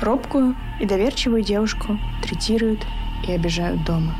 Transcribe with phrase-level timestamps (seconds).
[0.00, 2.86] Робкую и доверчивую девушку третируют
[3.26, 4.14] и обижают дома.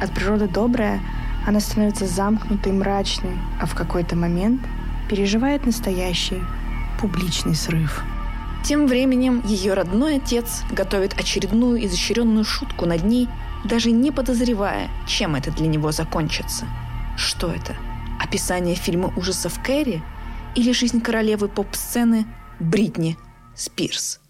[0.00, 1.00] От природы добрая
[1.46, 4.60] она становится замкнутой мрачной, а в какой-то момент
[5.08, 6.42] переживает настоящий
[7.00, 8.02] публичный срыв.
[8.64, 13.28] Тем временем ее родной отец готовит очередную изощренную шутку над ней,
[13.64, 16.66] даже не подозревая, чем это для него закончится.
[17.16, 17.76] Что это?
[18.20, 20.02] Описание фильма ужасов Кэрри
[20.54, 22.26] или жизнь королевы поп-сцены
[22.58, 23.16] Бритни
[23.54, 24.20] Спирс?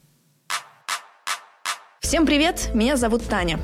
[2.09, 3.61] Всем привет, меня зовут Таня.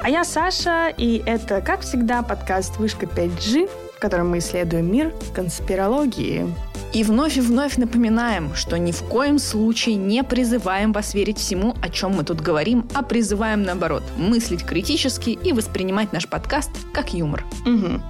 [0.00, 5.14] А я Саша, и это, как всегда, подкаст «Вышка 5G», в котором мы исследуем мир
[5.32, 6.52] конспирологии.
[6.92, 11.76] И вновь и вновь напоминаем, что ни в коем случае не призываем вас верить всему,
[11.80, 17.14] о чем мы тут говорим, а призываем, наоборот, мыслить критически и воспринимать наш подкаст как
[17.14, 17.44] юмор.
[17.64, 18.02] Угу.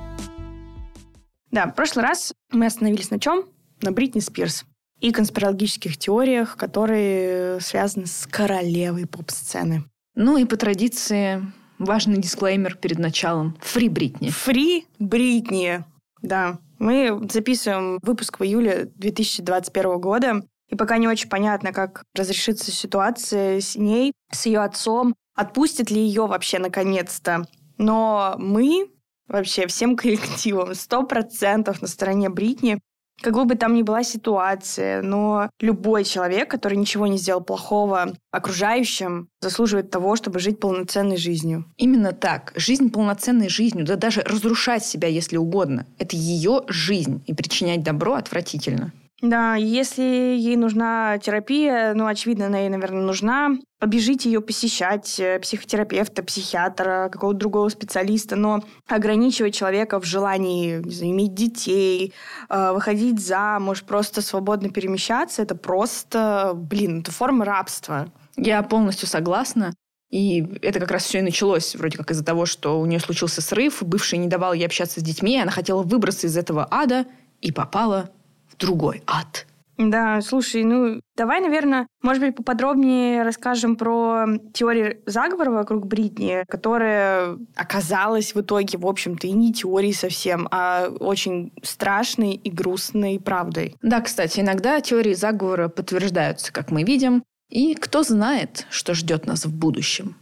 [1.50, 3.44] Да, в прошлый раз мы остановились на чем?
[3.82, 4.64] На Бритни Спирс
[5.00, 9.84] и конспирологических теориях, которые связаны с королевой поп-сцены.
[10.14, 11.42] Ну и по традиции
[11.78, 13.56] важный дисклеймер перед началом.
[13.60, 14.30] Фри Бритни.
[14.30, 15.84] Фри Бритни.
[16.22, 16.58] Да.
[16.78, 20.42] Мы записываем выпуск в июле 2021 года.
[20.68, 26.00] И пока не очень понятно, как разрешится ситуация с ней, с ее отцом, отпустит ли
[26.00, 27.46] ее вообще наконец-то.
[27.76, 28.88] Но мы
[29.28, 32.80] вообще всем коллективом сто процентов на стороне Бритни.
[33.20, 39.28] Как бы там ни была ситуация, но любой человек, который ничего не сделал плохого окружающим,
[39.40, 41.64] заслуживает того, чтобы жить полноценной жизнью.
[41.76, 42.52] Именно так.
[42.56, 45.86] Жизнь полноценной жизнью, да даже разрушать себя, если угодно.
[45.98, 48.92] Это ее жизнь, и причинять добро отвратительно.
[49.24, 53.56] Да, если ей нужна терапия, ну, очевидно, она ей, наверное, нужна.
[53.78, 60.90] Побежите ее посещать, э, психотерапевта, психиатра, какого-то другого специалиста, но ограничивать человека в желании не
[60.90, 62.12] знаю, иметь детей,
[62.50, 68.12] э, выходить замуж, просто свободно перемещаться, это просто, блин, это форма рабства.
[68.36, 69.72] Я полностью согласна.
[70.10, 73.40] И это как раз все и началось вроде как из-за того, что у нее случился
[73.40, 77.06] срыв, бывший не давал ей общаться с детьми, она хотела выбраться из этого ада
[77.40, 78.10] и попала
[78.58, 79.46] другой ад.
[79.76, 87.38] Да, слушай, ну давай, наверное, может быть, поподробнее расскажем про теорию заговора вокруг Бритни, которая
[87.56, 93.74] оказалась в итоге, в общем-то, и не теорией совсем, а очень страшной и грустной правдой.
[93.82, 99.44] Да, кстати, иногда теории заговора подтверждаются, как мы видим, и кто знает, что ждет нас
[99.44, 100.16] в будущем.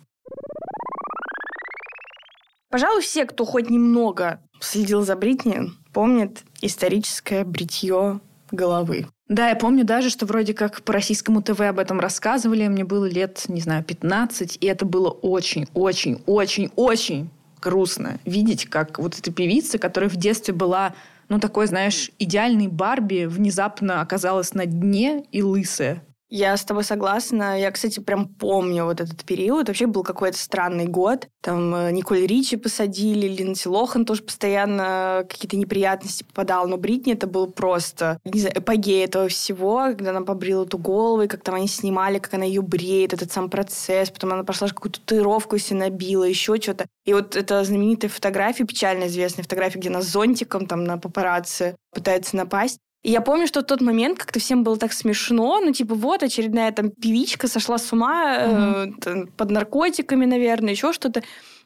[2.70, 8.20] Пожалуй, все, кто хоть немного следил за Бритни, помнит историческое бритье
[8.50, 9.06] головы.
[9.28, 12.68] Да, я помню даже, что вроде как по российскому ТВ об этом рассказывали.
[12.68, 17.30] Мне было лет, не знаю, 15, и это было очень, очень, очень, очень
[17.62, 20.94] грустно видеть, как вот эта певица, которая в детстве была,
[21.28, 26.02] ну, такой, знаешь, идеальной Барби, внезапно оказалась на дне и лысая.
[26.34, 27.60] Я с тобой согласна.
[27.60, 29.68] Я, кстати, прям помню вот этот период.
[29.68, 31.28] Вообще был какой-то странный год.
[31.42, 36.66] Там э, Николь Ричи посадили, Линдси Лохан тоже постоянно какие-то неприятности попадал.
[36.68, 41.20] Но Бритни это был просто, не знаю, эпогея этого всего, когда она побрила эту голову,
[41.20, 44.08] и как там они снимали, как она ее бреет, этот сам процесс.
[44.08, 46.86] Потом она пошла какую-то татуировку себе набила, еще что-то.
[47.04, 51.76] И вот эта знаменитая фотография, печально известная фотография, где она с зонтиком там на папарацци
[51.92, 52.78] пытается напасть.
[53.02, 56.22] И я помню, что в тот момент как-то всем было так смешно, ну, типа, вот,
[56.22, 58.94] очередная там певичка сошла с ума mm-hmm.
[59.04, 61.22] э, под наркотиками, наверное, еще что-то.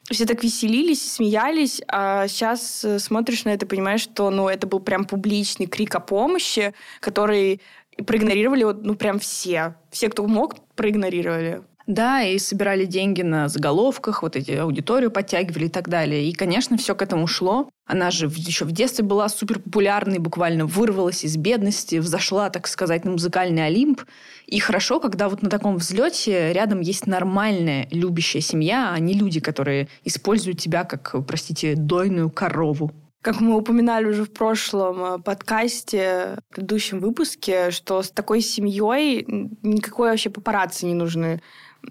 [0.09, 4.65] Все так веселились, смеялись, а сейчас э, смотришь на это и понимаешь, что, ну, это
[4.65, 7.61] был прям публичный крик о помощи, который
[8.05, 9.75] проигнорировали, вот, ну, прям все.
[9.91, 11.61] Все, кто мог, проигнорировали.
[11.87, 16.29] Да, и собирали деньги на заголовках, вот эти аудиторию подтягивали и так далее.
[16.29, 17.69] И, конечно, все к этому шло.
[17.85, 23.05] Она же еще в детстве была супер популярной, буквально вырвалась из бедности, взошла, так сказать,
[23.05, 24.01] на музыкальный Олимп.
[24.47, 29.39] И хорошо, когда вот на таком взлете рядом есть нормальная, любящая семья, а не люди,
[29.39, 32.91] которые используют тебя как, простите, дойную корову.
[33.21, 39.25] Как мы упоминали уже в прошлом э, подкасте, в предыдущем выпуске, что с такой семьей
[39.63, 41.41] никакой вообще папарацци не нужны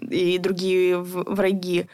[0.01, 1.87] и другие враги.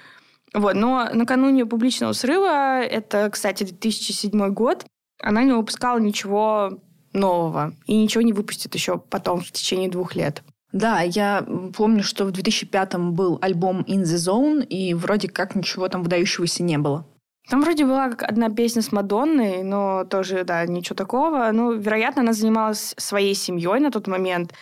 [0.54, 0.76] Вот.
[0.76, 4.86] Но накануне публичного срыва, это, кстати, 2007 год,
[5.22, 6.80] она не выпускала ничего
[7.14, 10.44] нового и ничего не выпустит еще потом в течение двух лет.
[10.72, 11.46] Да, я
[11.78, 16.64] помню, что в 2005-м был альбом In the Zone, и вроде как ничего там выдающегося
[16.64, 17.06] не было.
[17.50, 21.50] Там вроде была как одна песня с Мадонной, но тоже, да, ничего такого.
[21.52, 24.54] Ну, вероятно, она занималась своей семьей на тот момент.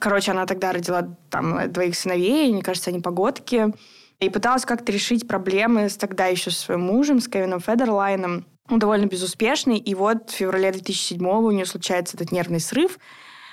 [0.00, 3.72] Короче, она тогда родила там двоих сыновей, мне кажется, они погодки.
[4.18, 8.46] И пыталась как-то решить проблемы с тогда еще своим мужем, с Кевином Федерлайном.
[8.68, 9.78] Он довольно безуспешный.
[9.78, 12.98] И вот в феврале 2007 у нее случается этот нервный срыв.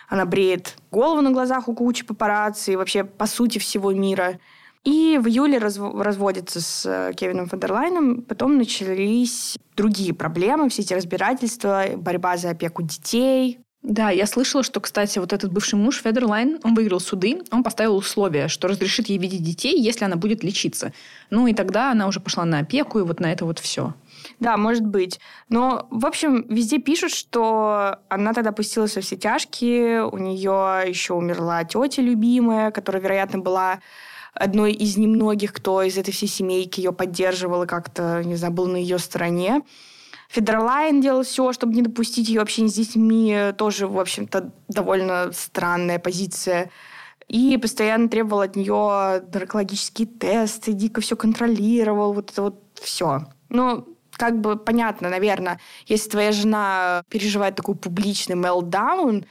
[0.08, 4.40] Она бреет голову на глазах у кучи папарацци и вообще, по сути, всего мира.
[4.84, 8.22] И в июле разв- разводится с э, Кевином Федерлайном.
[8.22, 13.60] Потом начались другие проблемы, все эти разбирательства, борьба за опеку детей.
[13.84, 17.98] Да, я слышала, что, кстати, вот этот бывший муж Федерлайн, он выиграл суды, он поставил
[17.98, 20.94] условие, что разрешит ей видеть детей, если она будет лечиться.
[21.30, 23.94] Ну и тогда она уже пошла на опеку, и вот на это вот все.
[24.40, 25.20] Да, может быть.
[25.50, 31.14] Но, в общем, везде пишут, что она тогда пустилась во все тяжкие, у нее еще
[31.14, 33.82] умерла тетя любимая, которая, вероятно, была
[34.34, 38.68] одной из немногих, кто из этой всей семейки ее поддерживал и как-то, не знаю, был
[38.68, 39.62] на ее стороне.
[40.34, 43.54] Федерлайн делал все, чтобы не допустить ее общения с детьми.
[43.56, 46.72] Тоже, в общем-то, довольно странная позиция.
[47.28, 53.28] И постоянно требовал от нее наркологические тесты, дико все контролировал, вот это вот все.
[53.50, 59.26] Но как бы понятно, наверное, если твоя жена переживает такой публичный мелдаун,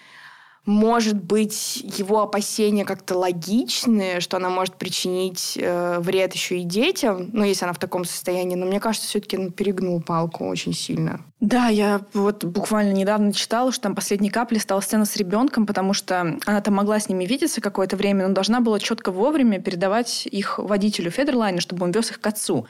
[0.64, 7.31] может быть, его опасения как-то логичны, что она может причинить э, вред еще и детям,
[7.32, 8.55] ну, если она в таком состоянии.
[8.55, 11.20] Но мне кажется, все-таки он перегнул палку очень сильно.
[11.41, 15.94] Да, я вот буквально недавно читала, что там последней каплей стала сцена с ребенком, потому
[15.94, 20.26] что она там могла с ними видеться какое-то время, но должна была четко вовремя передавать
[20.31, 22.67] их водителю Федерлайна, чтобы он вез их к отцу.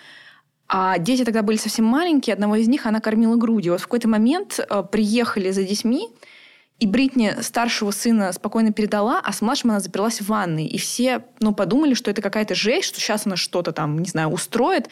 [0.66, 3.72] А дети тогда были совсем маленькие, одного из них она кормила грудью.
[3.72, 6.08] Вот в какой-то момент э, приехали за детьми,
[6.82, 10.66] и Бритни старшего сына спокойно передала, а с младшим она заперлась в ванной.
[10.66, 14.30] И все ну, подумали, что это какая-то жесть, что сейчас она что-то там, не знаю,
[14.30, 14.88] устроит.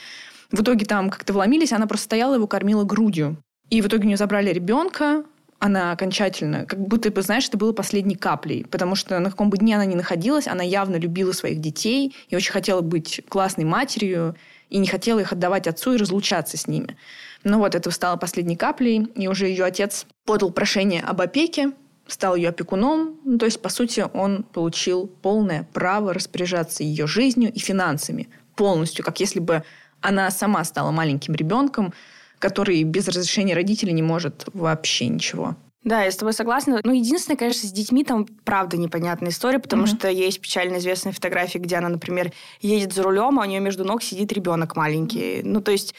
[0.52, 3.42] В итоге там как-то вломились, она просто стояла его кормила грудью.
[3.70, 5.24] И в итоге у нее забрали ребенка,
[5.58, 9.58] она окончательно, как будто бы, знаешь, это было последней каплей, потому что на каком бы
[9.58, 14.36] дне она ни находилась, она явно любила своих детей и очень хотела быть классной матерью,
[14.70, 16.96] и не хотела их отдавать отцу и разлучаться с ними.
[17.42, 21.72] Ну вот, это стало последней каплей, и уже ее отец подал прошение об опеке,
[22.12, 27.52] стал ее опекуном, ну, то есть, по сути, он получил полное право распоряжаться ее жизнью
[27.52, 29.62] и финансами полностью, как если бы
[30.00, 31.92] она сама стала маленьким ребенком,
[32.38, 35.56] который без разрешения родителей не может вообще ничего.
[35.82, 36.80] Да, я с тобой согласна.
[36.84, 39.98] Ну, единственное, конечно, с детьми там правда непонятная история, потому mm-hmm.
[39.98, 43.84] что есть печально известная фотография, где она, например, едет за рулем, а у нее между
[43.84, 45.40] ног сидит ребенок маленький.
[45.42, 45.94] Ну, то есть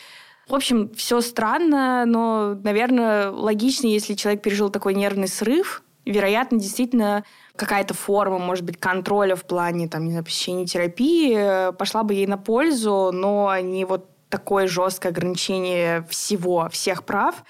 [0.48, 7.24] в общем, все странно, но, наверное, логично, если человек пережил такой нервный срыв, вероятно, действительно
[7.56, 12.13] какая-то форма, может быть, контроля в плане, там, не знаю, посещения терапии э, пошла бы
[12.13, 17.44] ей на пользу, но не вот такое жесткое ограничение всего, всех прав.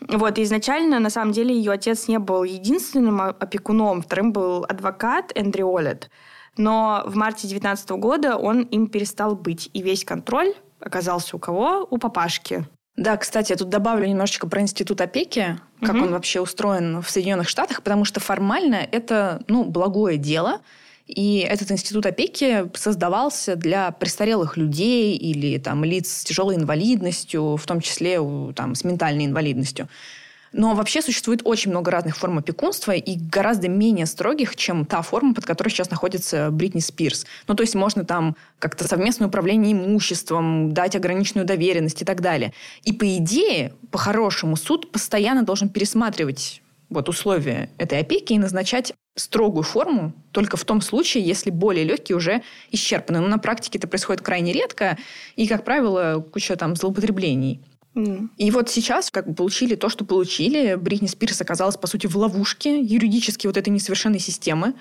[0.00, 5.74] Вот, изначально, на самом деле, ее отец не был единственным опекуном, вторым был адвокат Эндрю
[5.74, 6.10] Олет.
[6.56, 11.86] Но в марте 2019 года он им перестал быть, и весь контроль оказался у кого?
[11.90, 12.66] У папашки.
[12.96, 16.04] Да, кстати, я тут добавлю немножечко про институт опеки, как угу.
[16.04, 20.60] он вообще устроен в Соединенных Штатах, потому что формально это ну, благое дело.
[21.06, 27.66] И этот институт опеки создавался для престарелых людей или там, лиц с тяжелой инвалидностью, в
[27.66, 28.18] том числе
[28.54, 29.88] там, с ментальной инвалидностью.
[30.56, 35.34] Но вообще существует очень много разных форм опекунства и гораздо менее строгих, чем та форма,
[35.34, 37.26] под которой сейчас находится Бритни Спирс.
[37.48, 42.52] Ну, то есть можно там как-то совместное управление имуществом, дать ограниченную доверенность и так далее.
[42.84, 49.64] И по идее, по-хорошему, суд постоянно должен пересматривать вот условия этой опеки и назначать строгую
[49.64, 53.18] форму только в том случае, если более легкие уже исчерпаны.
[53.18, 54.98] Но на практике это происходит крайне редко,
[55.34, 57.60] и, как правило, куча там злоупотреблений.
[57.94, 60.74] И вот сейчас как получили то, что получили.
[60.74, 64.74] Бритни Спирс оказалась, по сути, в ловушке юридически вот этой несовершенной системы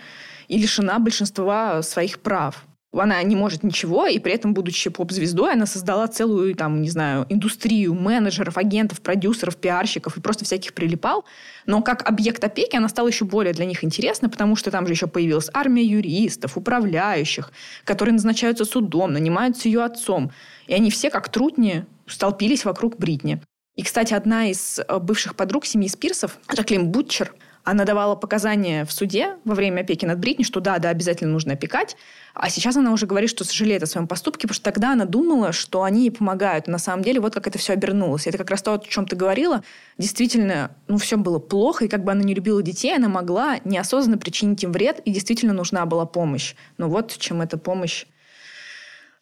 [0.48, 2.66] и лишена большинства своих прав.
[2.92, 7.26] Она не может ничего, и при этом, будучи поп-звездой, она создала целую, там, не знаю,
[7.28, 11.26] индустрию менеджеров, агентов, продюсеров, пиарщиков и просто всяких прилипал.
[11.66, 14.94] Но как объект опеки она стала еще более для них интересна, потому что там же
[14.94, 17.52] еще появилась армия юристов, управляющих,
[17.84, 20.32] которые назначаются судом, нанимаются ее отцом.
[20.68, 23.42] И они все, как трутни, столпились вокруг Бритни.
[23.76, 27.34] И, кстати, одна из э, бывших подруг семьи Спирсов, Жаклин Бутчер,
[27.64, 31.54] она давала показания в суде во время опеки над Бритни, что да, да, обязательно нужно
[31.54, 31.96] опекать.
[32.34, 35.54] А сейчас она уже говорит, что сожалеет о своем поступке, потому что тогда она думала,
[35.54, 36.68] что они ей помогают.
[36.68, 38.28] На самом деле вот как это все обернулось.
[38.28, 39.64] Это как раз то, о чем ты говорила.
[39.98, 44.18] Действительно, ну, все было плохо, и как бы она не любила детей, она могла неосознанно
[44.18, 46.56] причинить им вред, и действительно нужна была помощь.
[46.78, 48.06] Но вот чем эта помощь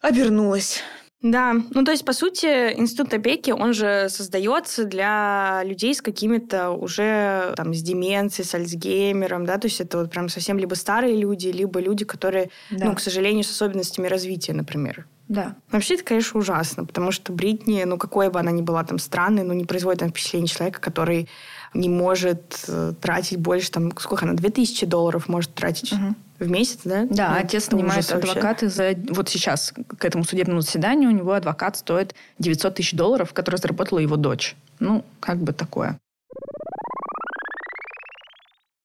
[0.00, 0.82] обернулась.
[1.22, 6.70] Да, ну то есть, по сути, институт опеки, он же создается для людей с какими-то
[6.70, 11.16] уже там с деменцией, с Альцгеймером, да, то есть это вот прям совсем либо старые
[11.16, 12.86] люди, либо люди, которые, да.
[12.86, 15.06] ну, к сожалению, с особенностями развития, например.
[15.28, 15.54] Да.
[15.70, 19.44] Вообще, это, конечно, ужасно, потому что Бритни, ну, какой бы она ни была там странной,
[19.44, 21.28] ну, не производит там впечатление человека, который
[21.72, 26.14] не может э, тратить больше, там, сколько она, 2000 долларов может тратить угу.
[26.42, 27.06] В месяц, да?
[27.08, 28.94] Да, ну, отец нанимает адвоката за...
[29.10, 33.98] Вот сейчас к этому судебному заседанию у него адвокат стоит 900 тысяч долларов, который заработала
[33.98, 34.56] его дочь.
[34.80, 35.98] Ну, как бы такое.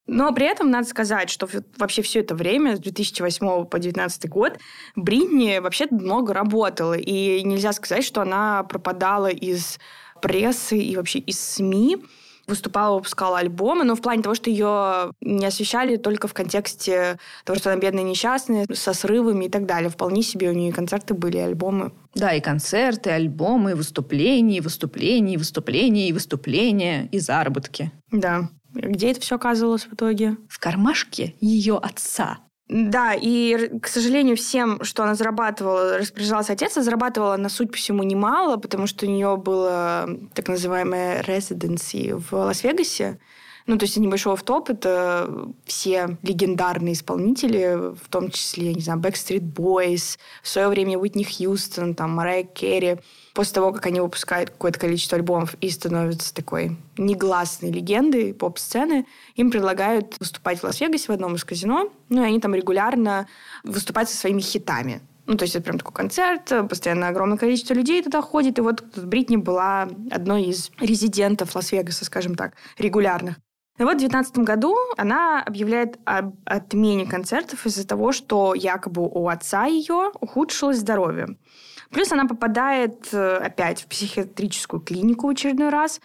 [0.07, 4.57] Но при этом надо сказать, что вообще все это время, с 2008 по 2019 год,
[4.95, 6.93] Бритни вообще много работала.
[6.93, 9.79] И нельзя сказать, что она пропадала из
[10.21, 11.97] прессы и вообще из СМИ
[12.47, 17.59] выступала, выпускала альбомы, но в плане того, что ее не освещали только в контексте того,
[17.59, 19.89] что она бедная, несчастная, со срывами и так далее.
[19.89, 21.91] Вполне себе у нее концерты были, альбомы.
[22.15, 27.91] Да, и концерты, альбомы, и выступления, и выступления, и выступления, и выступления, и заработки.
[28.11, 28.49] Да.
[28.73, 30.37] Где это все оказывалось в итоге?
[30.49, 32.39] В кармашке ее отца.
[32.69, 37.77] Да, и, к сожалению, всем, что она зарабатывала, распоряжался отец, а зарабатывала она, суть по
[37.77, 43.19] всему, немало, потому что у нее было так называемое residency в Лас-Вегасе.
[43.67, 48.99] Ну, то есть небольшой топ это все легендарные исполнители, в том числе, я не знаю,
[48.99, 52.99] Backstreet Boys, в свое время Уитни Хьюстон, там, Марайя Керри
[53.37, 59.51] после того, как они выпускают какое-то количество альбомов и становятся такой негласной легендой поп-сцены, им
[59.51, 63.27] предлагают выступать в Лас-Вегасе в одном из казино, ну, и они там регулярно
[63.63, 65.01] выступают со своими хитами.
[65.27, 68.57] Ну, то есть это прям такой концерт, постоянно огромное количество людей туда ходит.
[68.57, 73.35] И вот Бритни была одной из резидентов Лас-Вегаса, скажем так, регулярных.
[73.77, 79.27] И вот в 2019 году она объявляет об отмене концертов из-за того, что якобы у
[79.27, 81.37] отца ее ухудшилось здоровье.
[81.91, 86.01] Плюс она попадает э, опять в психиатрическую клинику в очередной раз.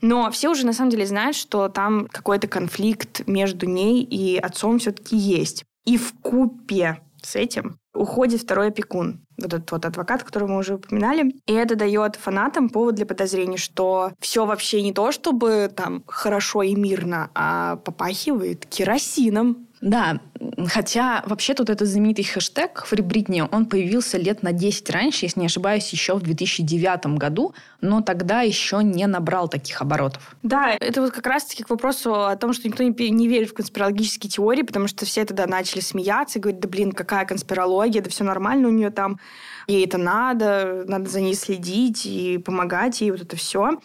[0.00, 4.78] Но все уже на самом деле знают, что там какой-то конфликт между ней и отцом
[4.78, 5.64] все-таки есть.
[5.84, 10.74] И в купе с этим уходит второй опекун, вот этот вот адвокат, которого мы уже
[10.74, 11.34] упоминали.
[11.46, 16.62] И это дает фанатам повод для подозрений, что все вообще не то, чтобы там хорошо
[16.62, 19.68] и мирно, а попахивает керосином.
[19.82, 20.20] Да,
[20.68, 25.40] хотя вообще тут этот знаменитый хэштег «Free Britney», он появился лет на 10 раньше, если
[25.40, 30.36] не ошибаюсь, еще в 2009 году, но тогда еще не набрал таких оборотов.
[30.44, 33.54] Да, это вот как раз-таки к вопросу о том, что никто не, не верит в
[33.54, 38.08] конспирологические теории, потому что все тогда начали смеяться и говорить, да блин, какая конспирология, да
[38.08, 39.18] все нормально у нее там,
[39.66, 43.80] ей это надо, надо за ней следить и помогать ей, вот это все.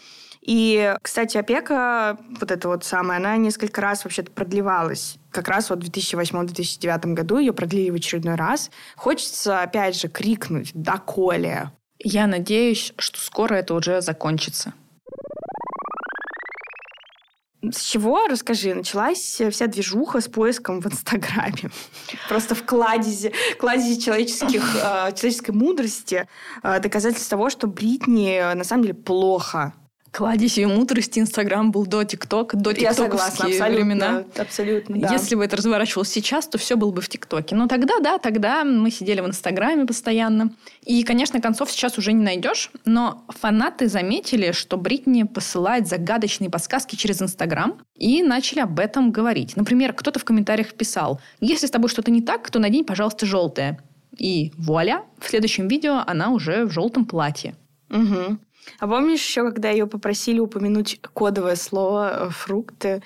[0.47, 5.17] И, кстати, опека, вот эта вот самая, она несколько раз вообще-то продлевалась.
[5.38, 8.72] Как раз вот в 2008-2009 году ее продлили в очередной раз.
[8.96, 11.70] Хочется, опять же, крикнуть «Доколе!».
[12.00, 14.74] Я надеюсь, что скоро это уже закончится.
[17.62, 21.70] С чего, расскажи, началась вся движуха с поиском в Инстаграме?
[22.29, 26.27] Просто в кладезе, кладезе человеческих, э, человеческой мудрости
[26.63, 29.75] э, доказательств того, что Бритни на самом деле плохо
[30.17, 34.24] Кладезь ее мудрости Инстаграм был до ТикТок, до тиктоковские времена.
[34.36, 35.13] Абсолютно, да.
[35.13, 37.55] Если бы это разворачивалось сейчас, то все было бы в ТикТоке.
[37.55, 40.55] Но тогда, да, тогда мы сидели в Инстаграме постоянно.
[40.83, 46.95] И, конечно, концов сейчас уже не найдешь, но фанаты заметили, что Бритни посылает загадочные подсказки
[46.95, 49.55] через Инстаграм и начали об этом говорить.
[49.55, 53.79] Например, кто-то в комментариях писал, если с тобой что-то не так, то надень, пожалуйста, желтое.
[54.17, 57.53] И вуаля, в следующем видео она уже в желтом платье.
[57.91, 58.39] Угу.
[58.79, 63.01] А помнишь еще, когда ее попросили упомянуть кодовое слово э, «фрукты»,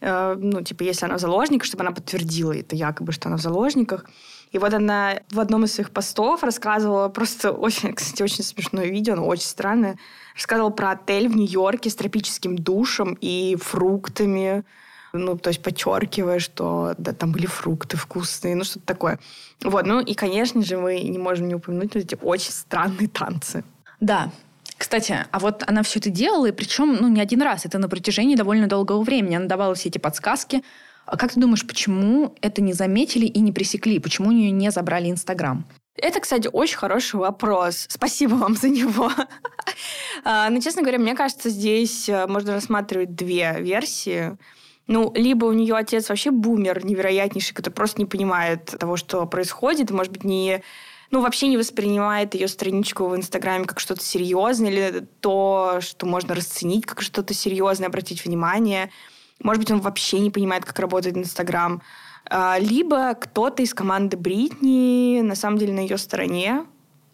[0.00, 4.04] э, ну, типа, если она в чтобы она подтвердила это якобы, что она в заложниках.
[4.52, 9.14] И вот она в одном из своих постов рассказывала просто очень, кстати, очень смешное видео,
[9.14, 9.98] оно очень странное.
[10.34, 14.64] Рассказывала про отель в Нью-Йорке с тропическим душем и фруктами.
[15.12, 19.18] Ну, то есть подчеркивая, что да, там были фрукты вкусные, ну, что-то такое.
[19.62, 23.64] Вот, ну и, конечно же, мы не можем не упомянуть эти очень странные танцы.
[24.00, 24.30] Да,
[24.78, 27.88] кстати, а вот она все это делала, и причем ну, не один раз, это на
[27.88, 29.36] протяжении довольно долгого времени.
[29.36, 30.62] Она давала все эти подсказки.
[31.06, 34.00] А как ты думаешь, почему это не заметили и не пресекли?
[34.00, 35.64] Почему у нее не забрали Инстаграм?
[35.96, 37.86] Это, кстати, очень хороший вопрос.
[37.88, 39.10] Спасибо вам за него.
[40.24, 44.36] А, Но, ну, честно говоря, мне кажется, здесь э, можно рассматривать две версии.
[44.88, 49.90] Ну, либо у нее отец вообще бумер невероятнейший, который просто не понимает того, что происходит,
[49.90, 50.62] может быть, не
[51.10, 56.34] ну, вообще не воспринимает ее страничку в Инстаграме как что-то серьезное или то, что можно
[56.34, 58.90] расценить как что-то серьезное, обратить внимание.
[59.42, 61.82] Может быть, он вообще не понимает, как работает Инстаграм.
[62.28, 66.66] А, либо кто-то из команды Бритни на самом деле на ее стороне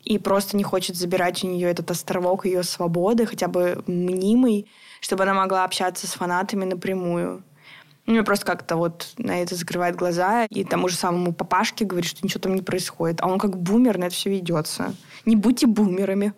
[0.03, 4.69] и просто не хочет забирать у нее этот островок ее свободы, хотя бы мнимый,
[5.01, 7.45] чтобы она могла общаться с фанатами напрямую.
[8.07, 12.21] Ну, просто как-то вот на это закрывает глаза и тому же самому папашке говорит, что
[12.23, 13.21] ничего там не происходит.
[13.21, 14.95] А он как бумер на это все ведется.
[15.25, 16.33] Не будьте бумерами.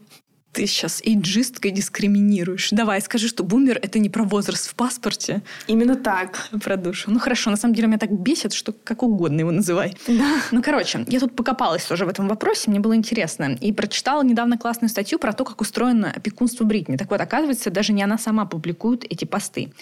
[0.53, 2.69] Ты сейчас эйджисткой дискриминируешь.
[2.71, 5.43] Давай, скажи, что бумер— это не про возраст в паспорте.
[5.67, 6.49] Именно так.
[6.63, 7.11] Про душу.
[7.11, 9.97] Ну хорошо, на самом деле меня так бесит, что как угодно его называй.
[10.07, 10.37] Да.
[10.53, 13.57] Ну, короче, я тут покопалась тоже в этом вопросе, мне было интересно.
[13.61, 16.97] И прочитала недавно классную статью про то, как устроено опекунство Бритни.
[16.97, 19.73] Так вот, оказывается, даже не она сама публикует эти посты.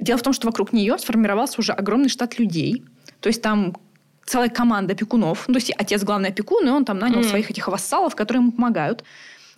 [0.00, 2.84] Дело в том, что вокруг нее сформировался уже огромный штат людей.
[3.20, 3.76] То есть там
[4.26, 5.44] целая команда опекунов.
[5.46, 7.28] Ну, то есть отец главный опекун, и он там нанял mm.
[7.28, 9.04] своих этих вассалов, которые ему помогают.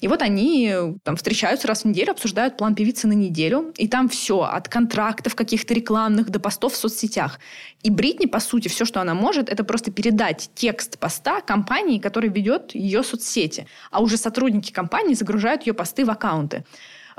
[0.01, 0.75] И вот они
[1.05, 3.73] там встречаются раз в неделю, обсуждают план певицы на неделю.
[3.77, 7.41] И там все, от контрактов каких-то рекламных до постов в соцсетях.
[7.83, 12.31] И Бритни, по сути, все, что она может, это просто передать текст поста компании, которая
[12.31, 13.67] ведет ее соцсети.
[13.91, 16.65] А уже сотрудники компании загружают ее посты в аккаунты.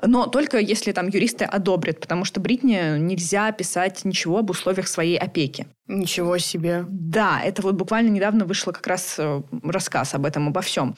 [0.03, 5.17] Но только если там юристы одобрят, потому что Бритни нельзя писать ничего об условиях своей
[5.17, 5.67] опеки.
[5.87, 6.85] Ничего себе.
[6.87, 10.95] Да, это вот буквально недавно вышло как раз э, рассказ об этом, обо всем.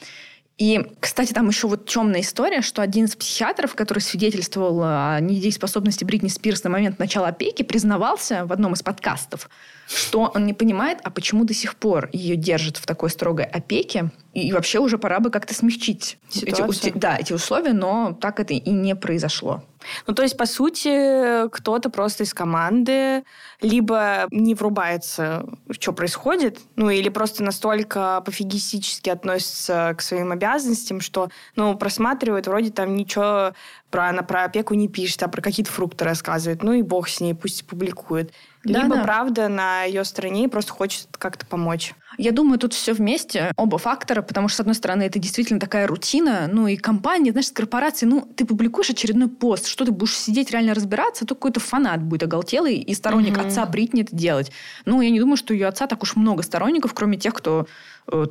[0.57, 6.03] И, кстати, там еще вот темная история, что один из психиатров, который свидетельствовал о недееспособности
[6.03, 9.49] Бритни Спирс на момент начала опеки, признавался в одном из подкастов,
[9.89, 14.11] что он не понимает, а почему до сих пор ее держат в такой строгой опеке,
[14.33, 18.69] и вообще уже пора бы как-то смягчить эти, да, эти условия, но так это и
[18.69, 19.63] не произошло.
[20.05, 23.23] Ну, то есть, по сути, кто-то просто из команды
[23.61, 31.29] либо не врубается, что происходит, ну, или просто настолько пофигистически относится к своим обязанностям, что,
[31.55, 33.53] ну, просматривает, вроде там ничего
[33.89, 36.61] про, она про опеку не пишет, а про какие-то фрукты рассказывает.
[36.61, 38.31] Ну и бог с ней, пусть публикует.
[38.63, 39.03] Да, Либо, да.
[39.03, 41.93] правда, на ее стороне просто хочет как-то помочь.
[42.17, 45.87] Я думаю, тут все вместе, оба фактора, потому что, с одной стороны, это действительно такая
[45.87, 50.17] рутина, ну и компания, знаешь, с корпорацией, ну, ты публикуешь очередной пост, что ты будешь
[50.17, 53.47] сидеть реально разбираться, то какой-то фанат будет оголтелый и сторонник угу.
[53.47, 54.51] отца Бритни это делать.
[54.83, 57.67] Ну, я не думаю, что у ее отца так уж много сторонников, кроме тех, кто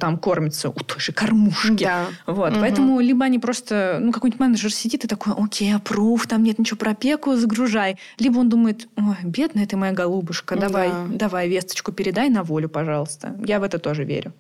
[0.01, 1.85] там кормится у той же кормушки.
[1.85, 2.07] Да.
[2.27, 2.53] Вот.
[2.53, 2.61] Угу.
[2.61, 6.77] Поэтому либо они просто, ну, какой-нибудь менеджер сидит и такой, окей, аппрув, там нет ничего
[6.77, 7.99] про опеку, загружай.
[8.19, 11.07] Либо он думает, ой, бедная ты моя голубушка, давай, да.
[11.11, 13.37] давай весточку передай на волю, пожалуйста.
[13.45, 14.33] Я в это тоже верю.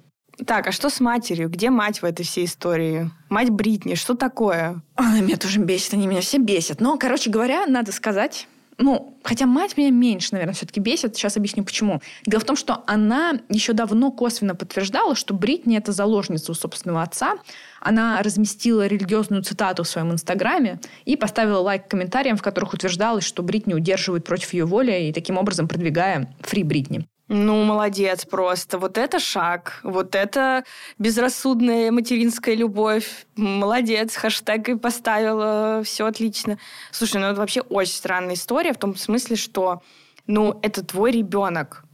[0.46, 1.48] Так, а что с матерью?
[1.48, 3.10] Где мать в этой всей истории?
[3.28, 4.82] Мать Бритни, что такое?
[4.94, 6.80] Она меня тоже бесит, они меня все бесят.
[6.80, 8.46] Но, короче говоря, надо сказать,
[8.78, 11.16] ну, хотя мать меня меньше, наверное, все-таки бесит.
[11.16, 12.00] Сейчас объясню, почему.
[12.24, 17.02] Дело в том, что она еще давно косвенно подтверждала, что Бритни– это заложница у собственного
[17.02, 17.34] отца.
[17.80, 23.42] Она разместила религиозную цитату в своем инстаграме и поставила лайк комментариям, в которых утверждалось, что
[23.42, 27.04] Бритни удерживает против ее воли и таким образом продвигая фри Бритни.
[27.28, 28.78] Ну, молодец просто.
[28.78, 29.80] Вот это шаг.
[29.82, 30.64] Вот это
[30.98, 33.26] безрассудная материнская любовь.
[33.36, 34.16] Молодец.
[34.16, 35.82] Хэштег и поставила.
[35.84, 36.58] Все отлично.
[36.90, 39.82] Слушай, ну это вообще очень странная история в том смысле, что
[40.26, 41.84] ну, это твой ребенок.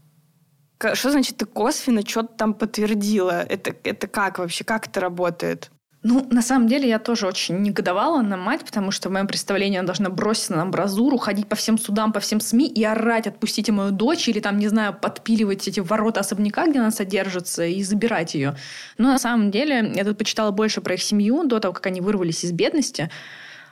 [0.92, 3.42] Что значит ты косвенно что-то там подтвердила?
[3.42, 4.62] Это, это как вообще?
[4.62, 5.70] Как это работает?
[6.06, 9.78] Ну, на самом деле, я тоже очень негодовала на мать, потому что в моем представлении
[9.78, 13.72] она должна броситься на амбразуру, ходить по всем судам, по всем СМИ и орать, отпустите
[13.72, 18.34] мою дочь, или там, не знаю, подпиливать эти ворота особняка, где она содержится, и забирать
[18.34, 18.54] ее.
[18.98, 22.02] Но на самом деле, я тут почитала больше про их семью до того, как они
[22.02, 23.08] вырвались из бедности.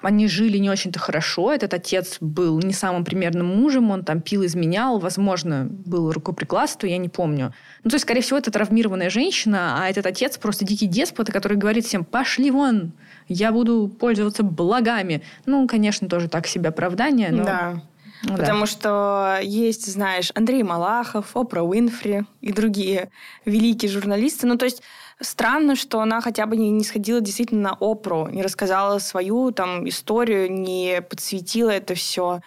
[0.03, 1.53] Они жили не очень-то хорошо.
[1.53, 6.99] Этот отец был не самым примерным мужем, он там пил, изменял, возможно, был рукоприкладство, я
[6.99, 7.55] не помню.
[7.85, 11.57] Ну, то есть, скорее всего, это травмированная женщина, а этот отец просто дикий деспот, который
[11.57, 12.93] говорит всем, пошли вон,
[13.29, 15.23] я буду пользоваться благами.
[15.47, 17.45] Ну, конечно, тоже так себе оправдание, но...
[17.45, 17.83] Да.
[18.25, 18.67] Ну, Потому да.
[18.67, 23.11] что есть, знаешь, Андрей Малахов, Опра Уинфри и другие
[23.45, 24.47] великие журналисты.
[24.47, 24.83] Ну, то есть
[25.22, 29.88] Странно, что она хотя бы не, не сходила действительно на опру, не рассказала свою там
[29.88, 32.40] историю, не подсветила это все.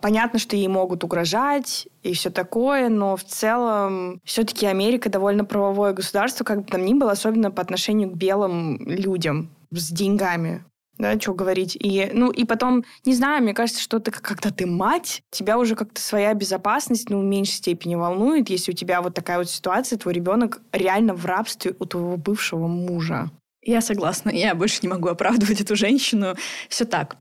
[0.00, 5.92] Понятно, что ей могут угрожать и все такое, но в целом все-таки Америка довольно правовое
[5.92, 10.64] государство, как бы там ни было, особенно по отношению к белым людям с деньгами
[11.00, 11.76] да, что говорить.
[11.80, 15.74] И, ну, и потом, не знаю, мне кажется, что ты, когда ты мать, тебя уже
[15.74, 19.98] как-то своя безопасность, ну, в меньшей степени волнует, если у тебя вот такая вот ситуация,
[19.98, 23.30] твой ребенок реально в рабстве у твоего бывшего мужа.
[23.62, 24.30] Я согласна.
[24.30, 26.34] Я больше не могу оправдывать эту женщину.
[26.68, 27.16] Все так.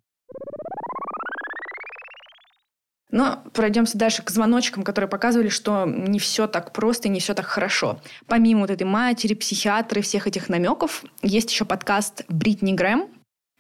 [3.11, 7.33] Но пройдемся дальше к звоночкам, которые показывали, что не все так просто и не все
[7.33, 7.99] так хорошо.
[8.27, 13.09] Помимо вот этой матери, психиатра и всех этих намеков, есть еще подкаст Бритни Грэм,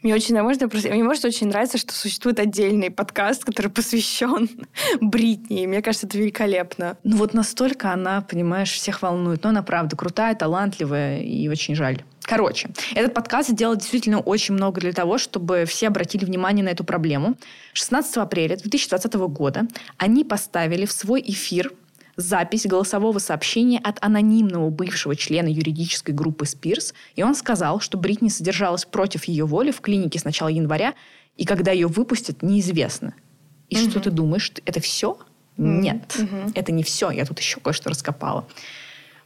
[0.01, 4.49] мне очень, можно, мне может очень нравится, что существует отдельный подкаст, который посвящен
[5.01, 5.65] Бритни.
[5.65, 6.97] Мне кажется, это великолепно.
[7.03, 9.43] Ну вот настолько она, понимаешь, всех волнует.
[9.43, 12.03] Но она правда крутая, талантливая и очень жаль.
[12.21, 16.83] Короче, этот подкаст сделал действительно очень много для того, чтобы все обратили внимание на эту
[16.83, 17.35] проблему.
[17.73, 21.73] 16 апреля 2020 года они поставили в свой эфир
[22.19, 28.29] запись голосового сообщения от анонимного бывшего члена юридической группы Спирс, и он сказал, что Бритни
[28.29, 30.93] содержалась против ее воли в клинике с начала января,
[31.37, 33.13] и когда ее выпустят, неизвестно.
[33.69, 33.89] И угу.
[33.89, 35.17] что ты думаешь, это все?
[35.57, 36.51] Нет, угу.
[36.55, 37.11] это не все.
[37.11, 38.45] Я тут еще кое-что раскопала.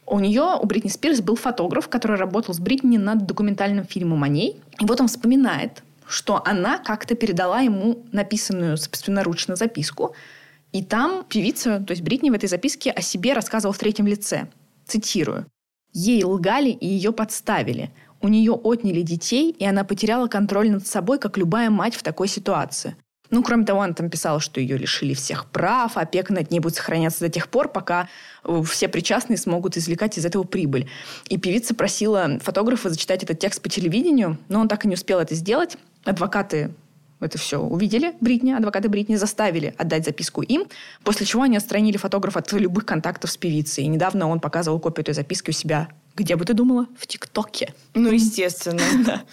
[0.06, 4.28] У нее, у Бритни Спирс, был фотограф, который работал с Бритни над документальным фильмом о
[4.28, 4.60] ней.
[4.80, 10.14] И вот он вспоминает, что она как-то передала ему написанную собственноручно записку.
[10.74, 14.48] И там певица, то есть Бритни в этой записке о себе рассказывала в третьем лице.
[14.86, 15.46] Цитирую.
[15.94, 17.92] «Ей лгали и ее подставили.
[18.20, 22.28] У нее отняли детей, и она потеряла контроль над собой, как любая мать в такой
[22.28, 22.96] ситуации.
[23.30, 26.76] Ну, кроме того, она там писала, что ее лишили всех прав, опека над ней будет
[26.76, 28.08] сохраняться до тех пор, пока
[28.44, 30.90] э, все причастные смогут извлекать из этого прибыль.
[31.30, 35.20] И певица просила фотографа зачитать этот текст по телевидению, но он так и не успел
[35.20, 35.78] это сделать.
[36.04, 36.74] Адвокаты
[37.24, 40.66] это все увидели Бритни, адвокаты Бритни заставили отдать записку им,
[41.04, 43.86] после чего они отстранили фотографа от любых контактов с певицей.
[43.86, 46.88] И недавно он показывал копию этой записки у себя где бы ты думала?
[46.98, 47.74] В ТикТоке.
[47.94, 48.82] Ну, естественно.
[49.06, 49.24] да.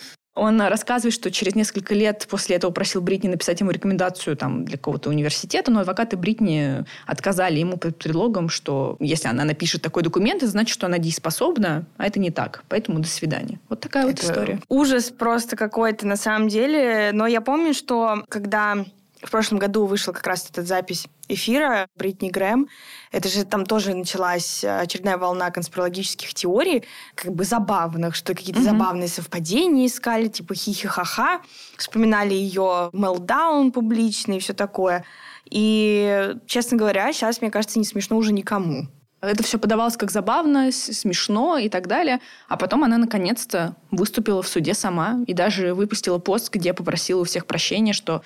[0.40, 4.78] Он рассказывает, что через несколько лет после этого просил Бритни написать ему рекомендацию там, для
[4.78, 10.42] какого-то университета, но адвокаты Бритни отказали ему под предлогом, что если она напишет такой документ,
[10.42, 12.64] это значит, что она дееспособна, а это не так.
[12.70, 13.60] Поэтому до свидания.
[13.68, 14.60] Вот такая это вот история.
[14.70, 17.10] Ужас просто какой-то на самом деле.
[17.12, 18.86] Но я помню, что когда
[19.22, 22.68] в прошлом году вышла как раз эта запись эфира Бритни Грэм.
[23.12, 28.64] Это же там тоже началась очередная волна конспирологических теорий, как бы забавных, что какие-то mm-hmm.
[28.64, 31.42] забавные совпадения искали, типа хихи-ха-ха.
[31.76, 35.04] Вспоминали ее мелдаун публичный и все такое.
[35.50, 38.88] И, честно говоря, сейчас, мне кажется, не смешно уже никому.
[39.20, 42.20] Это все подавалось как забавно, смешно и так далее.
[42.48, 47.24] А потом она наконец-то выступила в суде сама и даже выпустила пост, где попросила у
[47.24, 48.22] всех прощения, что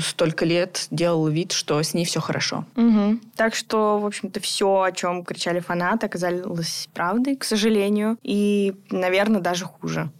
[0.00, 2.64] столько лет делал вид, что с ней все хорошо.
[2.76, 3.20] Угу.
[3.36, 8.18] Так что, в общем-то, все, о чем кричали фанаты, оказалось правдой, к сожалению.
[8.22, 10.10] И, наверное, даже хуже.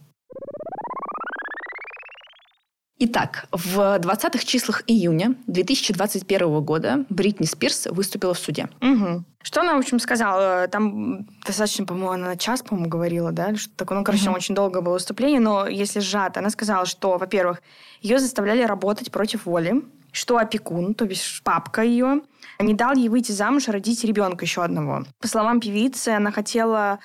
[3.01, 8.69] Итак, в 20-х числах июня 2021 года Бритни Спирс выступила в суде.
[8.81, 9.23] Угу.
[9.41, 10.67] Что она, в общем, сказала?
[10.67, 13.55] Там достаточно, по-моему, она на час, по-моему, говорила, да?
[13.55, 14.37] Что такое, ну, короче, угу.
[14.37, 17.63] очень долгое было выступление, но если сжато, она сказала, что, во-первых,
[18.01, 22.23] ее заставляли работать против воли, что опекун, то бишь папка ее,
[22.59, 25.05] не дал ей выйти замуж и родить ребенка еще одного.
[25.21, 26.99] По словам певицы, она хотела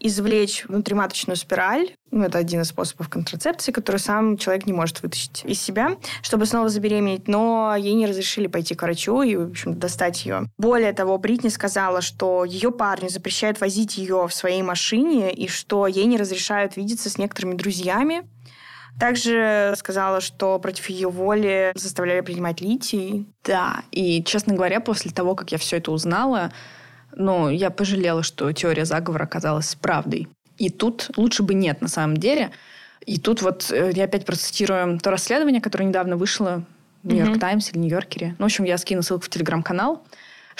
[0.00, 5.42] извлечь внутриматочную спираль, ну, это один из способов контрацепции, который сам человек не может вытащить
[5.44, 9.78] из себя, чтобы снова забеременеть, но ей не разрешили пойти к врачу и, в общем,
[9.78, 10.46] достать ее.
[10.58, 15.86] Более того, Бритни сказала, что ее парни запрещают возить ее в своей машине и что
[15.86, 18.22] ей не разрешают видеться с некоторыми друзьями,
[18.98, 23.26] также сказала, что против ее воли заставляли принимать литий.
[23.44, 26.52] Да, и, честно говоря, после того, как я все это узнала,
[27.14, 30.28] но я пожалела, что теория заговора оказалась правдой.
[30.58, 32.50] И тут лучше бы нет на самом деле.
[33.06, 36.64] И тут вот э, я опять процитирую то расследование, которое недавно вышло
[37.02, 38.36] в Нью-Йорк Таймс или Нью-Йоркере.
[38.38, 40.02] Ну, в общем, я скину ссылку в телеграм-канал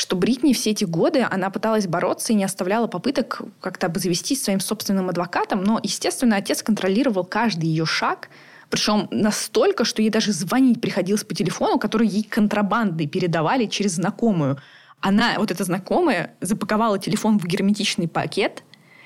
[0.01, 4.59] что Бритни все эти годы она пыталась бороться и не оставляла попыток как-то обзавестись своим
[4.59, 8.31] собственным адвокатом, но, естественно, отец контролировал каждый ее шаг,
[8.71, 14.59] причем настолько, что ей даже звонить приходилось по телефону, который ей контрабандой передавали через знакомую.
[15.01, 18.65] Она, вот эта знакомая, запаковала телефон в герметичный пакет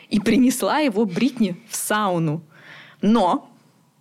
[0.09, 2.43] и принесла его Бритни в сауну.
[3.01, 3.51] Но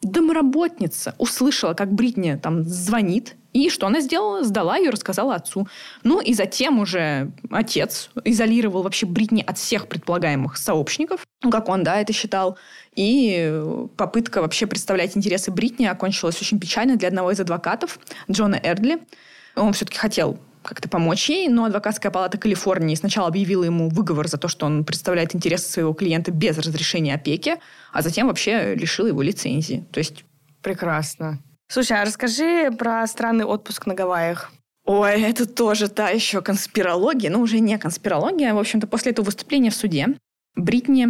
[0.01, 4.43] домработница услышала, как Бритни там звонит, и что она сделала?
[4.43, 5.67] Сдала ее, рассказала отцу.
[6.03, 12.01] Ну и затем уже отец изолировал вообще Бритни от всех предполагаемых сообщников, как он, да,
[12.01, 12.57] это считал.
[12.95, 13.61] И
[13.95, 18.99] попытка вообще представлять интересы Бритни окончилась очень печально для одного из адвокатов, Джона Эрдли.
[19.55, 24.37] Он все-таки хотел как-то помочь ей, но адвокатская палата Калифорнии сначала объявила ему выговор за
[24.37, 27.57] то, что он представляет интересы своего клиента без разрешения опеки,
[27.91, 29.85] а затем вообще лишила его лицензии.
[29.91, 30.25] То есть...
[30.61, 31.39] Прекрасно.
[31.67, 34.51] Слушай, а расскажи про странный отпуск на Гавайях.
[34.85, 38.53] Ой, это тоже та еще конспирология, но уже не конспирология.
[38.53, 40.07] В общем-то, после этого выступления в суде
[40.55, 41.07] Бритни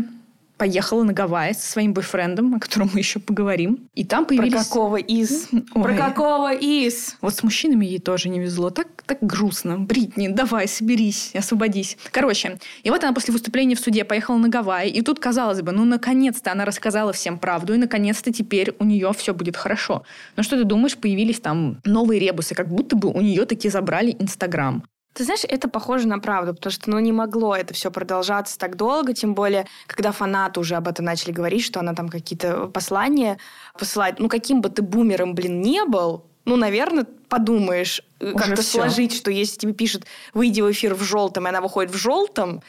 [0.57, 3.87] поехала на Гавайи со своим бойфрендом, о котором мы еще поговорим.
[3.93, 4.53] И там появились...
[4.53, 5.47] Про какого из?
[5.51, 5.83] Ой.
[5.83, 7.17] Про какого из?
[7.21, 8.69] Вот с мужчинами ей тоже не везло.
[8.69, 9.77] Так, так грустно.
[9.79, 11.97] Бритни, давай, соберись, освободись.
[12.11, 14.91] Короче, и вот она после выступления в суде поехала на Гавайи.
[14.91, 19.11] И тут, казалось бы, ну, наконец-то она рассказала всем правду, и наконец-то теперь у нее
[19.13, 20.03] все будет хорошо.
[20.35, 24.15] Но что ты думаешь, появились там новые ребусы, как будто бы у нее таки забрали
[24.19, 24.83] Инстаграм.
[25.13, 28.75] Ты знаешь, это похоже на правду, потому что ну, не могло это все продолжаться так
[28.75, 33.37] долго, тем более, когда фанаты уже об этом начали говорить, что она там какие-то послания
[33.77, 34.19] посылает.
[34.19, 39.31] Ну, каким бы ты бумером, блин, не был, ну, наверное, подумаешь, э, как-то сложить, что
[39.31, 42.61] если тебе пишут «выйди в эфир в желтом», и она выходит в желтом,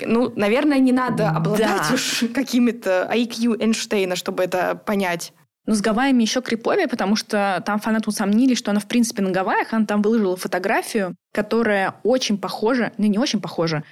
[0.00, 1.94] ну, наверное, не надо обладать да.
[1.94, 5.32] уж какими-то IQ Эйнштейна, чтобы это понять.
[5.66, 9.30] Но с Гавайями еще криповее, потому что там фанаты усомнились, что она, в принципе, на
[9.30, 9.72] Гавайях.
[9.72, 13.82] Она там выложила фотографию, которая очень похожа, ну, не очень похожа.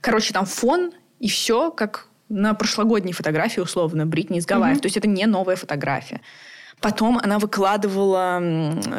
[0.00, 4.78] Короче, там фон и все, как на прошлогодней фотографии, условно, Бритни из Гавайев.
[4.78, 4.82] Mm-hmm.
[4.82, 6.20] То есть это не новая фотография.
[6.84, 8.42] Потом она выкладывала,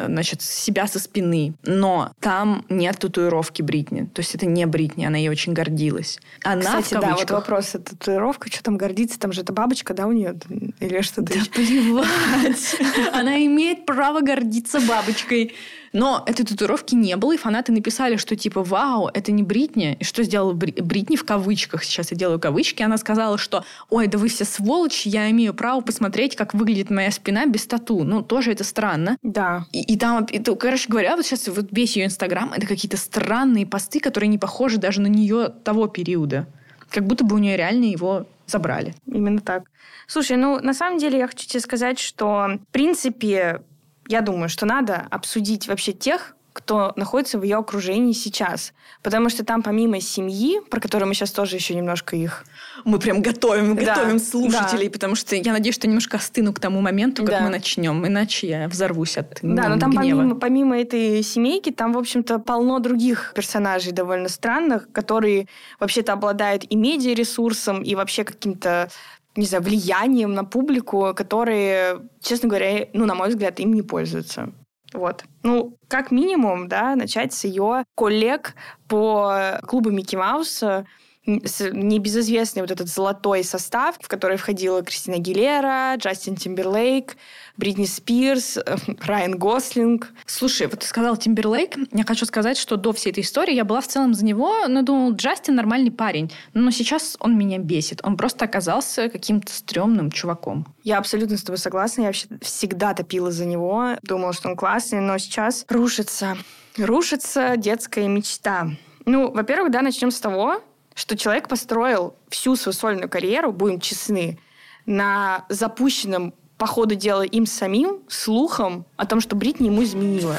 [0.08, 1.54] значит, себя со спины.
[1.62, 4.06] Но там нет татуировки Бритни.
[4.12, 6.18] То есть это не Бритни, она ей очень гордилась.
[6.42, 9.20] Она Кстати, да, вот вопрос, это татуировка, что там гордиться?
[9.20, 10.34] Там же это бабочка, да, у нее?
[10.80, 12.76] Или что-то Да плевать.
[13.12, 15.54] Она имеет право гордиться бабочкой.
[15.92, 19.96] Но этой татуировки не было, и фанаты написали, что типа, вау, это не Бритни.
[20.00, 21.84] И что сделала Бритни в кавычках?
[21.84, 22.82] Сейчас я делаю кавычки.
[22.82, 27.10] Она сказала, что, ой, да вы все сволочи, я имею право посмотреть, как выглядит моя
[27.10, 28.04] спина без тату.
[28.04, 29.16] Ну, тоже это странно.
[29.22, 29.66] Да.
[29.72, 33.66] И, и там, и, короче говоря, вот сейчас вот весь ее Инстаграм, это какие-то странные
[33.66, 36.46] посты, которые не похожи даже на нее того периода.
[36.90, 38.94] Как будто бы у нее реально его забрали.
[39.06, 39.64] Именно так.
[40.06, 43.62] Слушай, ну, на самом деле я хочу тебе сказать, что, в принципе,
[44.08, 48.72] я думаю, что надо обсудить вообще тех, кто находится в ее окружении сейчас.
[49.02, 52.46] Потому что там помимо семьи, про которую мы сейчас тоже еще немножко их...
[52.86, 54.92] Мы прям готовим, да, готовим слушателей, да.
[54.92, 57.40] потому что я надеюсь, что немножко остыну к тому моменту, как да.
[57.42, 58.06] мы начнем.
[58.06, 62.78] Иначе я взорвусь от Да, но там помимо, помимо этой семейки, там, в общем-то, полно
[62.78, 68.88] других персонажей довольно странных, которые вообще-то обладают и медиаресурсом, и вообще каким-то
[69.36, 74.52] не знаю, влиянием на публику, которые, честно говоря, ну, на мой взгляд, им не пользуются.
[74.92, 75.24] Вот.
[75.42, 78.54] Ну, как минимум, да, начать с ее коллег
[78.88, 80.86] по клубу Микки Мауса,
[81.26, 87.16] небезызвестный вот этот золотой состав, в который входила Кристина Гилера, Джастин Тимберлейк,
[87.56, 88.58] Бритни Спирс,
[89.00, 90.12] Райан Гослинг.
[90.26, 91.76] Слушай, вот ты сказал Тимберлейк.
[91.92, 94.82] Я хочу сказать, что до всей этой истории я была в целом за него, но
[94.82, 96.32] думал, Джастин нормальный парень.
[96.54, 98.00] Но сейчас он меня бесит.
[98.04, 100.66] Он просто оказался каким-то стрёмным чуваком.
[100.82, 102.02] Я абсолютно с тобой согласна.
[102.02, 103.96] Я вообще всегда топила за него.
[104.02, 106.36] Думала, что он классный, но сейчас рушится.
[106.76, 108.68] Рушится детская мечта.
[109.06, 110.60] Ну, во-первых, да, начнем с того,
[110.96, 114.38] что человек построил всю свою сольную карьеру, будем честны,
[114.86, 120.34] на запущенном по ходу дела им самим слухом о том, что Бритни ему изменила.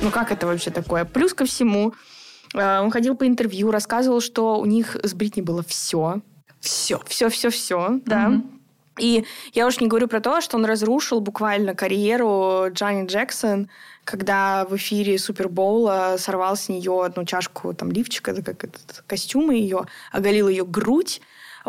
[0.00, 1.04] Ну как это вообще такое?
[1.04, 1.92] Плюс ко всему,
[2.54, 6.22] э, он ходил по интервью, рассказывал, что у них с Бритни было все.
[6.60, 6.98] Все.
[7.06, 8.28] Все, все, все, да.
[8.28, 8.61] Угу.
[8.98, 9.24] И
[9.54, 13.68] я уж не говорю про то, что он разрушил буквально карьеру Джанни Джексон,
[14.04, 19.86] когда в эфире Супербоула сорвал с нее одну чашку там лифчика, как этот костюмы ее,
[20.10, 21.20] оголил ее грудь,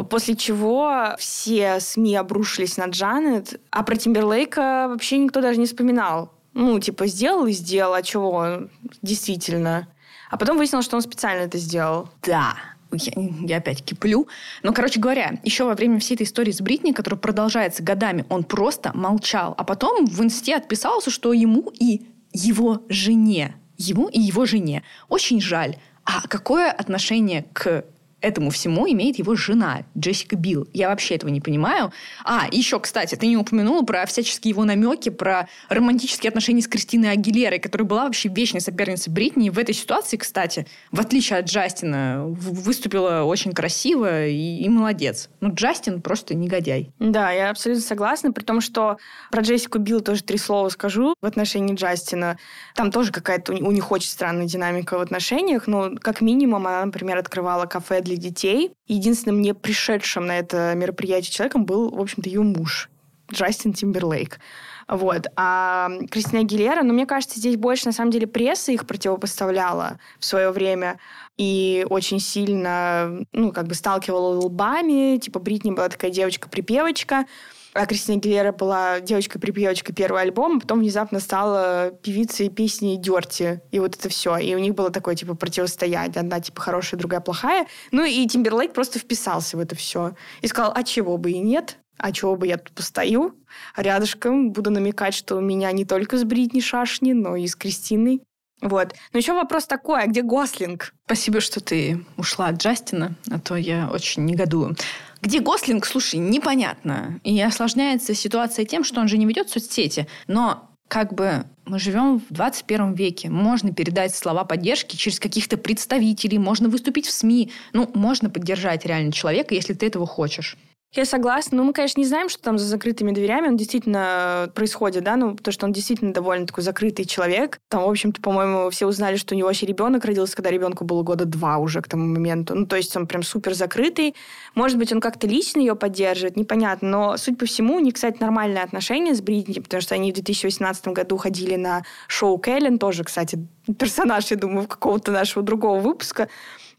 [0.10, 6.32] После чего все СМИ обрушились на Джанет, а про Тимберлейка вообще никто даже не вспоминал.
[6.54, 8.70] Ну, типа, сделал и сделал, а чего?
[9.02, 9.88] Действительно.
[10.32, 12.10] А потом выяснилось, что он специально это сделал.
[12.24, 12.56] Да,
[12.96, 14.28] я, я опять киплю.
[14.62, 18.44] Но, короче говоря, еще во время всей этой истории с Бритни, которая продолжается годами, он
[18.44, 19.54] просто молчал.
[19.58, 25.42] А потом в инсте отписался, что ему и его жене, ему и его жене очень
[25.42, 25.78] жаль.
[26.06, 27.86] А какое отношение к
[28.24, 30.68] этому всему имеет его жена Джессика Билл.
[30.74, 31.92] Я вообще этого не понимаю.
[32.24, 37.12] А, еще, кстати, ты не упомянула про всяческие его намеки, про романтические отношения с Кристиной
[37.12, 39.50] Агилерой, которая была вообще вечной соперницей Бритни.
[39.50, 45.30] В этой ситуации, кстати, в отличие от Джастина, выступила очень красиво и, и молодец.
[45.42, 46.92] Ну, Джастин просто негодяй.
[47.00, 48.98] Да, я абсолютно согласна, при том, что
[49.32, 52.38] про Джессику Билл тоже три слова скажу в отношении Джастина.
[52.74, 57.18] Там тоже какая-то у них очень странная динамика в отношениях, но как минимум она, например,
[57.18, 58.72] открывала кафе для для детей.
[58.88, 62.90] Единственным не пришедшим на это мероприятие человеком был, в общем-то, ее муж,
[63.32, 64.40] Джастин Тимберлейк.
[64.88, 65.28] Вот.
[65.36, 70.26] А Кристина Гилера, ну, мне кажется, здесь больше, на самом деле, пресса их противопоставляла в
[70.26, 71.00] свое время
[71.38, 75.18] и очень сильно, ну, как бы сталкивала лбами.
[75.18, 77.26] Типа, Бритни была такая девочка-припевочка,
[77.74, 83.62] а Кристина Гилера была девочкой-припевочкой первого альбома, потом внезапно стала певицей песни Дерти.
[83.72, 84.38] И вот это все.
[84.38, 86.20] И у них было такое, типа, противостояние.
[86.20, 87.66] Одна, типа, хорошая, другая плохая.
[87.92, 90.14] Ну, и Тимберлейк просто вписался в это все.
[90.42, 91.78] И сказал, а чего бы и нет?
[91.98, 93.36] А чего бы я тут постою?
[93.78, 98.22] Рядышком буду намекать, что у меня не только с Бритни шашни, но и с Кристиной.
[98.62, 98.94] Вот.
[99.12, 100.94] Но еще вопрос такой, а где Гослинг?
[101.06, 104.76] Спасибо, что ты ушла от Джастина, а то я очень негодую.
[105.22, 107.20] Где Гослинг, слушай, непонятно.
[107.24, 110.08] И осложняется ситуация тем, что он же не ведет соцсети.
[110.28, 113.30] Но как бы мы живем в 21 веке.
[113.30, 117.52] Можно передать слова поддержки через каких-то представителей, можно выступить в СМИ.
[117.74, 120.58] Ну, можно поддержать реально человека, если ты этого хочешь.
[120.96, 121.58] Я согласна.
[121.58, 125.36] Ну, мы, конечно, не знаем, что там за закрытыми дверями он действительно происходит, да, ну,
[125.36, 127.60] потому что он действительно довольно такой закрытый человек.
[127.68, 131.02] Там, в общем-то, по-моему, все узнали, что у него вообще ребенок родился, когда ребенку было
[131.02, 132.54] года два уже к тому моменту.
[132.54, 134.14] Ну, то есть он прям супер закрытый.
[134.54, 136.88] Может быть, он как-то лично ее поддерживает, непонятно.
[136.90, 140.16] Но, судя по всему, у них, кстати, нормальные отношения с Бритни, потому что они в
[140.16, 143.40] 2018 году ходили на шоу Кэлен, тоже, кстати,
[143.80, 146.30] персонаж, я думаю, какого-то нашего другого выпуска.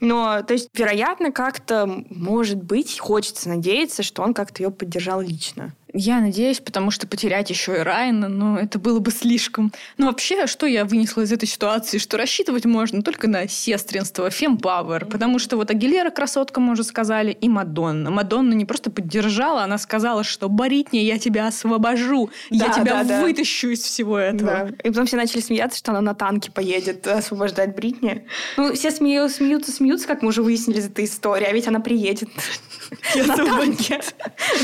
[0.00, 5.72] Но, то есть, вероятно, как-то, может быть, хочется надеяться, что он как-то ее поддержал лично.
[5.96, 9.72] Я надеюсь, потому что потерять еще и Райана, ну, это было бы слишком.
[9.96, 11.98] Но вообще, что я вынесла из этой ситуации?
[11.98, 15.06] Что рассчитывать можно только на сестринство, фемпауэр.
[15.06, 18.10] Потому что вот Агилера красотка, мы уже сказали, и Мадонна.
[18.10, 23.22] Мадонна не просто поддержала, она сказала, что Боритни, я тебя освобожу, да, я тебя да,
[23.22, 23.72] вытащу да.
[23.74, 24.50] из всего этого.
[24.50, 24.68] Да.
[24.82, 28.26] И потом все начали смеяться, что она на танке поедет освобождать Бритни.
[28.56, 31.78] Ну, все смеются, смеются, смеются, как мы уже выяснили из этой истории, а ведь она
[31.78, 32.30] приедет
[33.14, 34.00] на танке.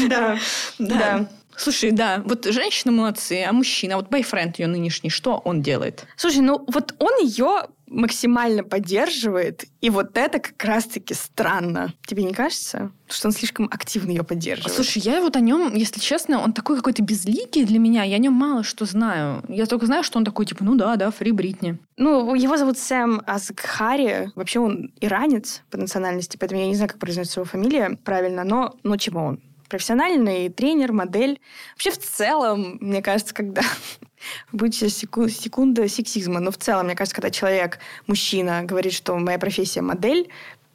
[0.08, 0.38] Да,
[0.78, 1.19] да.
[1.61, 6.07] Слушай, да, вот женщина молодцы, а мужчина, вот бойфренд ее нынешний, что он делает?
[6.16, 11.92] Слушай, ну вот он ее максимально поддерживает, и вот это как раз-таки странно.
[12.07, 14.75] Тебе не кажется, что он слишком активно ее поддерживает?
[14.75, 18.18] Слушай, я вот о нем, если честно, он такой какой-то безликий для меня, я о
[18.18, 19.42] нем мало что знаю.
[19.49, 21.79] Я только знаю, что он такой, типа, ну да, да, фри Бритни.
[21.99, 26.99] Ну, его зовут Сэм Азгхари, вообще он иранец по национальности, поэтому я не знаю, как
[26.99, 29.40] произносится его фамилия правильно, но, ну чего он?
[29.70, 31.40] Профессиональный тренер, модель.
[31.72, 33.62] Вообще в целом, мне кажется, когда
[34.52, 39.80] будет секунда сексизма, но в целом, мне кажется, когда человек, мужчина, говорит, что моя профессия
[39.80, 40.28] модель,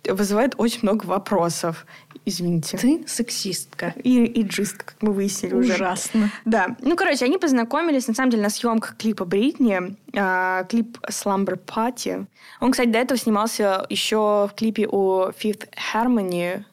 [0.08, 1.86] вызывает очень много вопросов.
[2.26, 2.78] Извините.
[2.78, 3.94] Ты сексистка.
[4.04, 5.74] И, и джистка, как мы выяснили Ужасно.
[5.74, 5.84] уже.
[5.84, 6.32] Ужасно.
[6.46, 6.76] Да.
[6.82, 9.96] Ну, короче, они познакомились, на самом деле, на съемках клипа Бритни.
[10.14, 12.26] Э, клип Slumber Party.
[12.60, 16.64] Он, кстати, до этого снимался еще в клипе у Fifth Harmony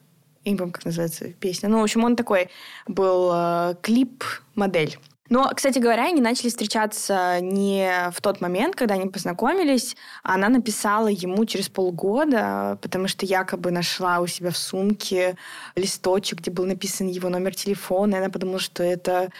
[0.45, 1.69] я не помню, как называется песня.
[1.69, 2.49] Ну, в общем, он такой
[2.87, 4.97] был э, клип-модель.
[5.29, 9.95] Но, кстати говоря, они начали встречаться не в тот момент, когда они познакомились.
[10.21, 15.37] Она написала ему через полгода, потому что якобы нашла у себя в сумке
[15.75, 18.15] листочек, где был написан его номер телефона.
[18.15, 19.31] И она подумала, что это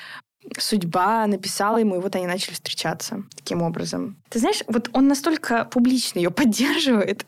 [0.58, 4.18] судьба написала ему, и вот они начали встречаться таким образом.
[4.30, 7.26] Ты знаешь, вот он настолько публично ее поддерживает,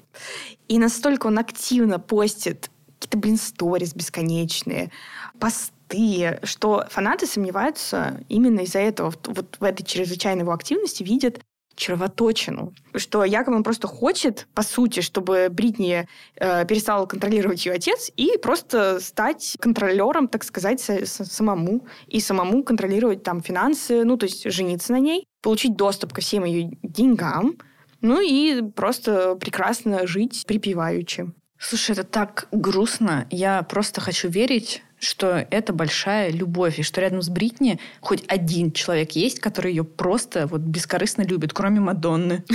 [0.67, 2.69] и настолько он активно постит
[3.05, 4.91] какие-то, блин, сторис бесконечные,
[5.39, 9.13] посты, что фанаты сомневаются именно из-за этого.
[9.25, 11.39] Вот в этой чрезвычайной его активности видят
[11.75, 18.09] червоточину, что якобы он просто хочет, по сути, чтобы Бритни э, перестал контролировать ее отец
[18.15, 24.49] и просто стать контролером, так сказать, самому и самому контролировать там финансы, ну то есть
[24.49, 27.57] жениться на ней, получить доступ ко всем ее деньгам,
[27.99, 31.29] ну и просто прекрасно жить припеваючи.
[31.57, 33.27] Слушай, это так грустно.
[33.29, 38.71] Я просто хочу верить, что это большая любовь, и что рядом с Бритни хоть один
[38.71, 42.43] человек есть, который ее просто вот бескорыстно любит, кроме Мадонны.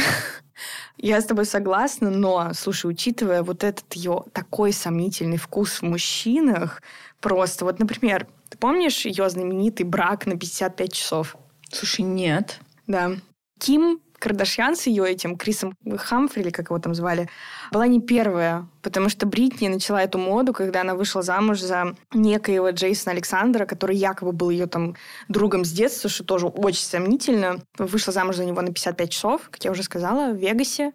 [0.98, 6.82] Я с тобой согласна, но, слушай, учитывая вот этот ее такой сомнительный вкус в мужчинах,
[7.20, 11.36] просто вот, например, ты помнишь ее знаменитый брак на 55 часов?
[11.72, 12.60] Слушай, нет.
[12.86, 13.12] Да.
[13.58, 17.28] Ким Кардашьян с ее этим Крисом Хамфри, или как его там звали,
[17.72, 22.70] была не первая, потому что Бритни начала эту моду, когда она вышла замуж за некоего
[22.70, 24.94] Джейсона Александра, который якобы был ее там
[25.28, 27.60] другом с детства, что тоже очень сомнительно.
[27.78, 30.92] Вышла замуж за него на 55 часов, как я уже сказала, в Вегасе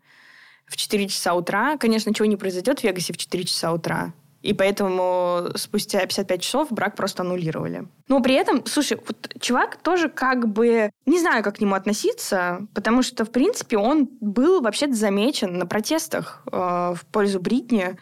[0.68, 1.78] в 4 часа утра.
[1.78, 4.14] Конечно, ничего не произойдет в Вегасе в 4 часа утра.
[4.46, 7.88] И поэтому спустя 55 часов брак просто аннулировали.
[8.08, 10.92] Но при этом, слушай, вот чувак тоже как бы...
[11.08, 15.66] Не знаю, как к нему относиться, потому что, в принципе, он был вообще-то замечен на
[15.66, 16.58] протестах э,
[16.96, 17.98] в пользу Бритни.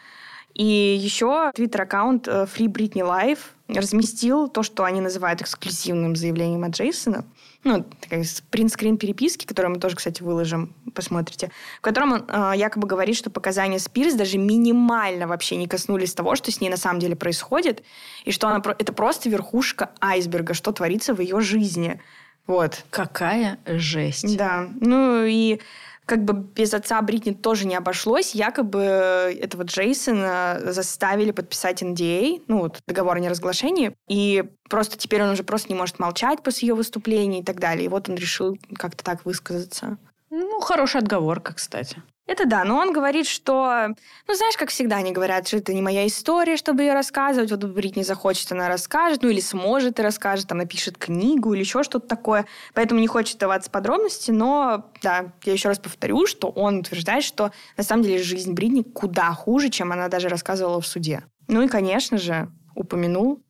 [0.52, 0.64] И
[1.00, 7.24] еще твиттер-аккаунт э, Free Britney Life разместил то, что они называют эксклюзивным заявлением от Джейсона
[7.64, 12.86] ну, такая принт-скрин переписки, которую мы тоже, кстати, выложим, посмотрите, в котором он э, якобы
[12.86, 17.00] говорит, что показания Спирс даже минимально вообще не коснулись того, что с ней на самом
[17.00, 17.82] деле происходит,
[18.24, 22.00] и что она, это просто верхушка айсберга, что творится в ее жизни.
[22.46, 22.84] Вот.
[22.90, 24.36] Какая жесть.
[24.36, 24.68] Да.
[24.80, 25.60] Ну и
[26.06, 28.34] как бы без отца Бритни тоже не обошлось.
[28.34, 35.22] Якобы этого Джейсона заставили подписать NDA, а, ну, вот, договор о неразглашении, и просто теперь
[35.22, 37.86] он уже просто не может молчать после ее выступления и так далее.
[37.86, 39.98] И вот он решил как-то так высказаться.
[40.36, 42.02] Ну, хорошая отговорка, кстати.
[42.26, 43.88] Это да, но он говорит, что,
[44.26, 47.52] ну, знаешь, как всегда они говорят, что это не моя история, чтобы ее рассказывать.
[47.52, 51.84] Вот Бритни захочет, она расскажет, ну, или сможет и расскажет, там, напишет книгу или еще
[51.84, 52.46] что-то такое.
[52.72, 57.52] Поэтому не хочет даваться подробности, но, да, я еще раз повторю, что он утверждает, что
[57.76, 61.22] на самом деле жизнь Бритни куда хуже, чем она даже рассказывала в суде.
[61.46, 63.44] Ну и, конечно же, упомянул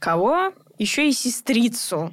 [0.00, 0.52] Кого?
[0.78, 2.12] Еще и сестрицу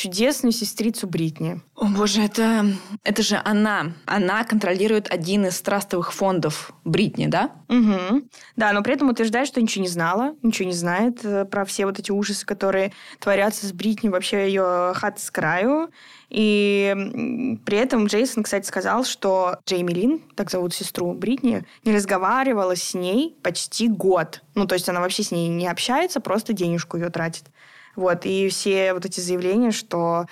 [0.00, 1.60] чудесную сестрицу Бритни.
[1.76, 2.64] О боже, это,
[3.04, 3.92] это же она.
[4.06, 7.50] Она контролирует один из трастовых фондов Бритни, да?
[7.68, 8.22] Угу.
[8.56, 11.84] Да, но при этом утверждает, что ничего не знала, ничего не знает э, про все
[11.84, 15.90] вот эти ужасы, которые творятся с Бритни, вообще ее хат с краю.
[16.30, 22.74] И при этом Джейсон, кстати, сказал, что Джейми Лин, так зовут сестру Бритни, не разговаривала
[22.74, 24.42] с ней почти год.
[24.54, 27.49] Ну, то есть она вообще с ней не общается, просто денежку ее тратит.
[27.96, 30.26] Вот, и все вот эти заявления, что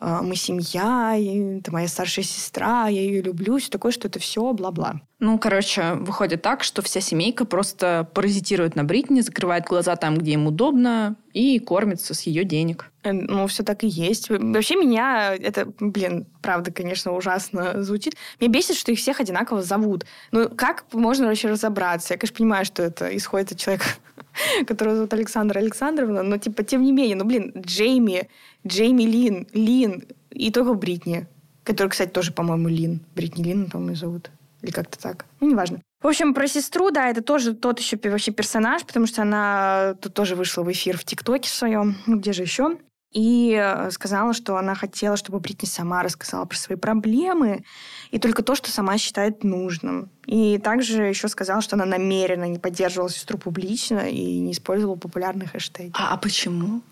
[0.00, 4.18] э, мы семья, и это моя старшая сестра, я ее люблю, все такое, что это
[4.18, 5.00] все бла-бла.
[5.24, 10.32] Ну, короче, выходит так, что вся семейка просто паразитирует на Бритни, закрывает глаза там, где
[10.32, 12.90] им удобно, и кормится с ее денег.
[13.04, 14.28] Э, ну, все так и есть.
[14.28, 18.16] Вообще меня это, блин, правда, конечно, ужасно звучит.
[18.38, 20.04] Меня бесит, что их всех одинаково зовут.
[20.30, 22.14] Ну, как можно вообще разобраться?
[22.14, 23.86] Я, конечно, понимаю, что это исходит от человека,
[24.66, 28.28] которого зовут Александра Александровна, но, типа, тем не менее, ну, блин, Джейми,
[28.66, 31.26] Джейми Лин, Лин и только Бритни,
[31.62, 33.00] который, кстати, тоже, по-моему, Лин.
[33.14, 34.30] Бритни Лин, по-моему, зовут.
[34.62, 35.26] Или как-то так.
[35.40, 35.80] Ну, неважно.
[36.02, 40.12] В общем, про сестру, да, это тоже тот еще вообще персонаж, потому что она тут
[40.12, 42.76] тоже вышла в эфир в ТикТоке своем, ну где же еще,
[43.14, 47.64] и э, сказала, что она хотела, чтобы Бритни сама рассказала про свои проблемы
[48.10, 50.10] и только то, что сама считает нужным.
[50.26, 55.46] И также еще сказала, что она намеренно не поддерживала сестру публично и не использовала популярные
[55.46, 55.92] хэштеги.
[55.94, 56.82] А, а почему?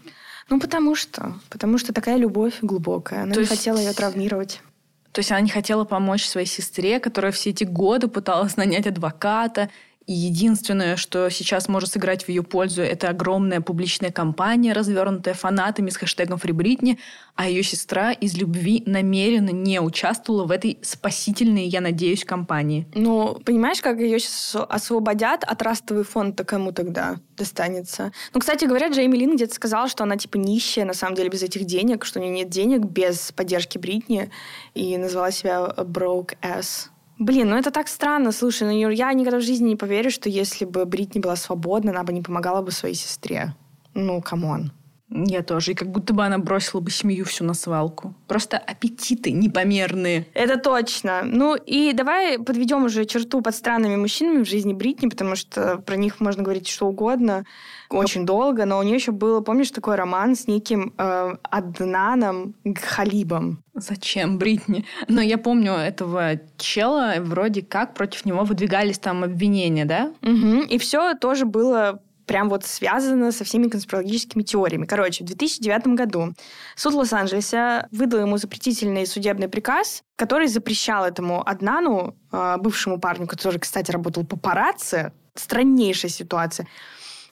[0.49, 1.35] Ну, потому что.
[1.51, 3.25] Потому что такая любовь глубокая.
[3.25, 3.59] Она то не есть...
[3.59, 4.63] хотела ее травмировать.
[5.11, 9.71] То есть она не хотела помочь своей сестре, которая все эти годы пыталась нанять адвоката,
[10.07, 15.91] и единственное, что сейчас может сыграть в ее пользу, это огромная публичная кампания, развернутая фанатами
[15.91, 16.99] с хэштегом «Фрибритни»,
[17.35, 22.87] а ее сестра из любви намеренно не участвовала в этой спасительной, я надеюсь, кампании.
[22.95, 28.13] Ну, понимаешь, как ее сейчас освободят, а трастовый фонд-то кому тогда достанется?
[28.35, 31.43] Ну, кстати говоря, Джейми Лин где-то сказала, что она типа нищая, на самом деле, без
[31.43, 34.31] этих денег, что у нее нет денег без поддержки Бритни,
[34.75, 36.92] и назвала себя broke ass.
[37.23, 38.33] Блин, ну это так странно.
[38.33, 42.03] Слушай, ну я никогда в жизни не поверю, что если бы Бритни была свободна, она
[42.03, 43.55] бы не помогала бы своей сестре.
[43.95, 44.73] Ну, come on.
[45.15, 45.73] Я тоже.
[45.73, 48.15] И как будто бы она бросила бы семью всю на свалку.
[48.27, 50.27] Просто аппетиты непомерные.
[50.35, 51.23] Это точно.
[51.25, 55.97] Ну и давай подведем уже черту под странными мужчинами в жизни Бритни, потому что про
[55.97, 57.45] них можно говорить что угодно
[57.93, 63.63] очень долго, но у нее еще было, помнишь, такой роман с неким э, Аднаном Халибом.
[63.75, 64.85] Зачем Бритни?
[65.09, 70.13] Но я помню этого чела, вроде как против него выдвигались там обвинения, да?
[70.23, 70.65] Угу.
[70.69, 72.01] И все тоже было
[72.33, 74.87] прям вот связано со всеми конспирологическими теориями.
[74.87, 76.33] Короче, в 2009 году
[76.77, 83.59] суд Лос-Анджелеса выдал ему запретительный судебный приказ, который запрещал этому Аднану, а, бывшему парню, который,
[83.59, 86.67] кстати, работал папарацци, страннейшая ситуация,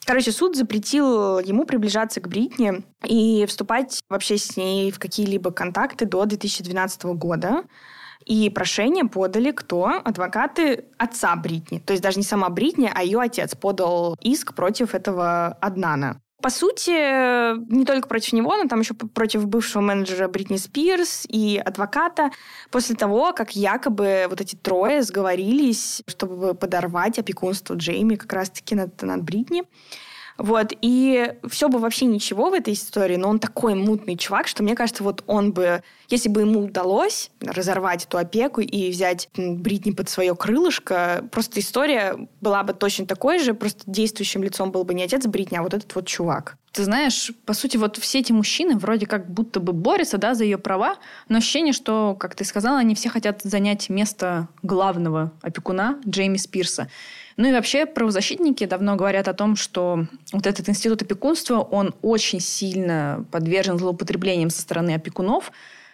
[0.03, 6.07] Короче, суд запретил ему приближаться к Бритни и вступать вообще с ней в какие-либо контакты
[6.07, 7.65] до 2012 года.
[8.31, 10.01] И прошение подали кто?
[10.05, 11.79] Адвокаты отца Бритни.
[11.79, 16.21] То есть даже не сама Бритни, а ее отец подал иск против этого Аднана.
[16.41, 16.91] По сути,
[17.73, 22.31] не только против него, но там еще против бывшего менеджера Бритни Спирс и адвоката,
[22.71, 29.01] после того, как якобы вот эти трое сговорились, чтобы подорвать опекунство Джейми как раз-таки над,
[29.01, 29.63] над Бритни.
[30.37, 34.63] Вот, и все бы вообще ничего в этой истории, но он такой мутный чувак, что
[34.63, 39.91] мне кажется, вот он бы, если бы ему удалось разорвать эту опеку и взять Бритни
[39.91, 44.93] под свое крылышко, просто история была бы точно такой же, просто действующим лицом был бы
[44.93, 46.57] не отец Бритни, а вот этот вот чувак.
[46.71, 50.45] Ты знаешь, по сути, вот все эти мужчины вроде как будто бы борются, да, за
[50.45, 50.95] ее права,
[51.27, 56.87] но ощущение, что, как ты сказала, они все хотят занять место главного опекуна Джейми Спирса.
[57.37, 62.39] Ну и вообще правозащитники давно говорят о том, что вот этот институт опекунства, он очень
[62.39, 65.51] сильно подвержен злоупотреблениям со стороны опекунов,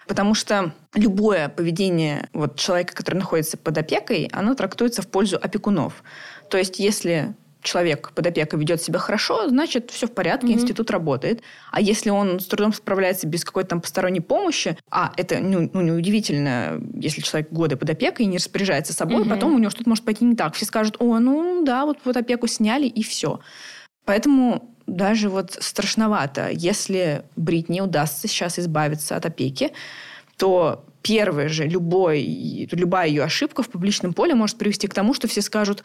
[0.07, 6.03] потому что любое поведение вот человека, который находится под опекой, оно трактуется в пользу опекунов.
[6.49, 10.53] То есть если человек под опекой ведет себя хорошо, значит, все в порядке, mm-hmm.
[10.53, 11.41] институт работает.
[11.71, 15.81] А если он с трудом справляется без какой-то там посторонней помощи, а это ну, ну,
[15.81, 19.29] неудивительно, если человек годы под опекой и не распоряжается собой, mm-hmm.
[19.29, 20.53] потом у него что-то может пойти не так.
[20.55, 23.39] Все скажут, о, ну да, вот, вот опеку сняли, и все.
[24.05, 29.73] Поэтому даже вот страшновато, если Бритни удастся сейчас избавиться от опеки,
[30.37, 35.27] то первая же любой, любая ее ошибка в публичном поле может привести к тому, что
[35.27, 35.83] все скажут,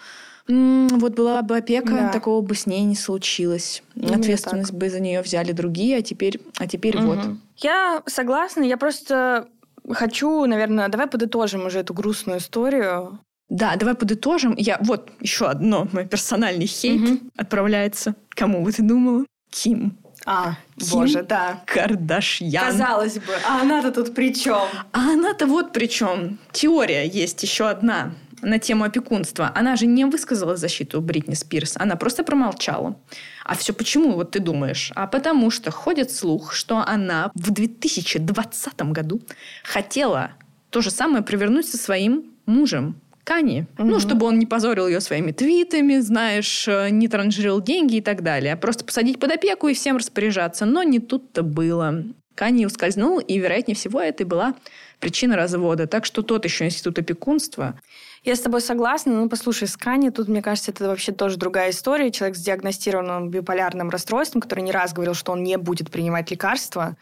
[0.48, 2.08] М-м, вот была бы опека, да.
[2.08, 3.82] такого бы с ней не случилось.
[3.94, 4.78] Именно Ответственность так.
[4.78, 7.06] бы за нее взяли другие, а теперь, а теперь угу.
[7.06, 7.18] вот.
[7.58, 9.46] Я согласна, я просто
[9.88, 13.20] хочу, наверное, давай подытожим уже эту грустную историю.
[13.48, 14.54] Да, давай подытожим.
[14.56, 17.18] Я вот еще одно мой персональный хейт угу.
[17.36, 18.16] отправляется.
[18.30, 19.24] Кому бы ты думала?
[19.50, 19.98] Ким.
[20.24, 21.62] А, Ким боже, да.
[21.66, 22.64] Кардашьян.
[22.64, 24.68] Казалось бы, а она-то тут при чем?
[24.92, 26.38] А она-то вот при чем.
[26.52, 28.12] Теория есть еще одна
[28.42, 29.52] на тему опекунства.
[29.54, 32.96] Она же не высказала защиту Бритни Спирс, она просто промолчала.
[33.44, 34.92] А все почему, вот ты думаешь?
[34.94, 39.20] А потому что ходит слух, что она в 2020 году
[39.64, 40.32] хотела
[40.70, 42.96] то же самое провернуть со своим мужем.
[43.24, 43.66] Кани.
[43.78, 43.86] Угу.
[43.86, 48.22] Ну, чтобы он не позорил ее своими твитами, знаешь, э, не транжирил деньги и так
[48.22, 48.56] далее.
[48.56, 50.64] Просто посадить под опеку и всем распоряжаться.
[50.64, 52.04] Но не тут-то было.
[52.34, 54.54] Кани ускользнул, и, вероятнее всего, это и была
[55.00, 55.86] причина развода.
[55.86, 57.78] Так что тот еще институт опекунства
[58.24, 59.12] я с тобой согласна.
[59.12, 62.12] Ну, послушай, с Кани, тут, мне кажется, это вообще тоже другая история.
[62.12, 66.96] Человек с диагностированным биполярным расстройством, который не раз говорил, что он не будет принимать лекарства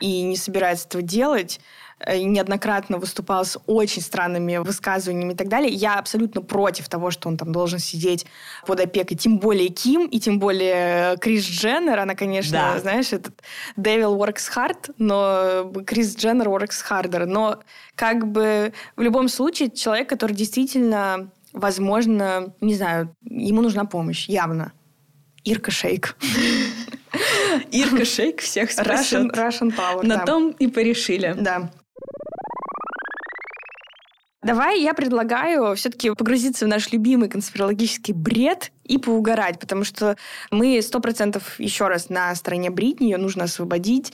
[0.00, 1.60] и не собирается этого делать,
[2.04, 5.72] неоднократно выступал с очень странными высказываниями и так далее.
[5.72, 8.26] Я абсолютно против того, что он там должен сидеть
[8.66, 11.98] под опекой, тем более Ким и тем более Крис Дженнер.
[11.98, 12.78] Она, конечно, да.
[12.80, 13.42] знаешь, этот
[13.78, 17.24] Devil works hard, но Крис Дженнер works harder.
[17.24, 17.60] Но
[17.94, 24.72] как бы в любом случае человек, который действительно, возможно, не знаю, ему нужна помощь, явно.
[25.44, 26.16] Ирка Шейк.
[27.70, 29.32] Ирка Шейк всех спасет.
[29.32, 30.04] Russian, Russian Power.
[30.04, 30.24] На да.
[30.24, 31.34] том и порешили.
[31.38, 31.70] Да.
[34.42, 40.16] Давай я предлагаю все-таки погрузиться в наш любимый конспирологический бред и поугарать, потому что
[40.50, 44.12] мы сто процентов еще раз на стороне Бритни, ее нужно освободить,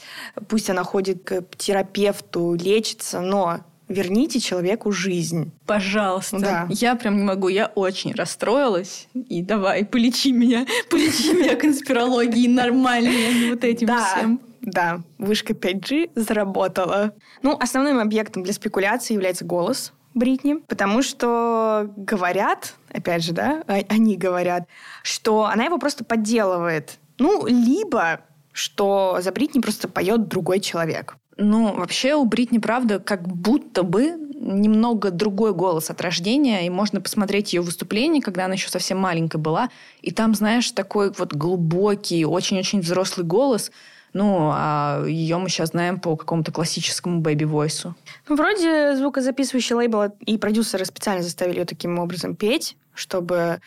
[0.49, 5.53] пусть она ходит к терапевту, лечится, но верните человеку жизнь.
[5.67, 6.39] Пожалуйста.
[6.39, 6.67] Да.
[6.71, 9.09] Я прям не могу, я очень расстроилась.
[9.15, 14.41] И давай, полечи меня, полечи меня конспирологией нормальной, а вот этим всем.
[14.63, 17.13] Да, вышка 5G заработала.
[17.43, 23.81] Ну, основным объектом для спекуляции является голос Бритни, потому что говорят, опять же, да, а,
[23.89, 24.67] они говорят,
[25.03, 26.99] что она его просто подделывает.
[27.19, 28.21] Ну, либо
[28.53, 31.17] что за Бритни просто поет другой человек.
[31.39, 37.01] Ну, вообще у Бритни, правда, как будто бы немного другой голос от рождения, и можно
[37.01, 39.71] посмотреть ее выступление, когда она еще совсем маленькая была,
[40.03, 43.71] и там, знаешь, такой вот глубокий, очень-очень взрослый голос–
[44.13, 47.95] ну, а ее мы сейчас знаем по какому-то классическому бэби-войсу.
[48.29, 53.61] Ну, вроде звукозаписывающий лейбл и продюсеры специально заставили ее таким образом петь, чтобы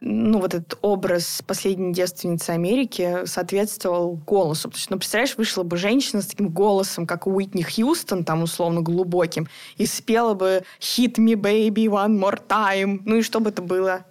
[0.00, 4.68] ну, вот этот образ последней девственницы Америки соответствовал голосу.
[4.68, 8.80] Потому что, ну, представляешь, вышла бы женщина с таким голосом, как Уитни Хьюстон, там, условно,
[8.80, 13.00] глубоким, и спела бы «Hit me, baby, one more time».
[13.04, 14.04] Ну, и что бы это было?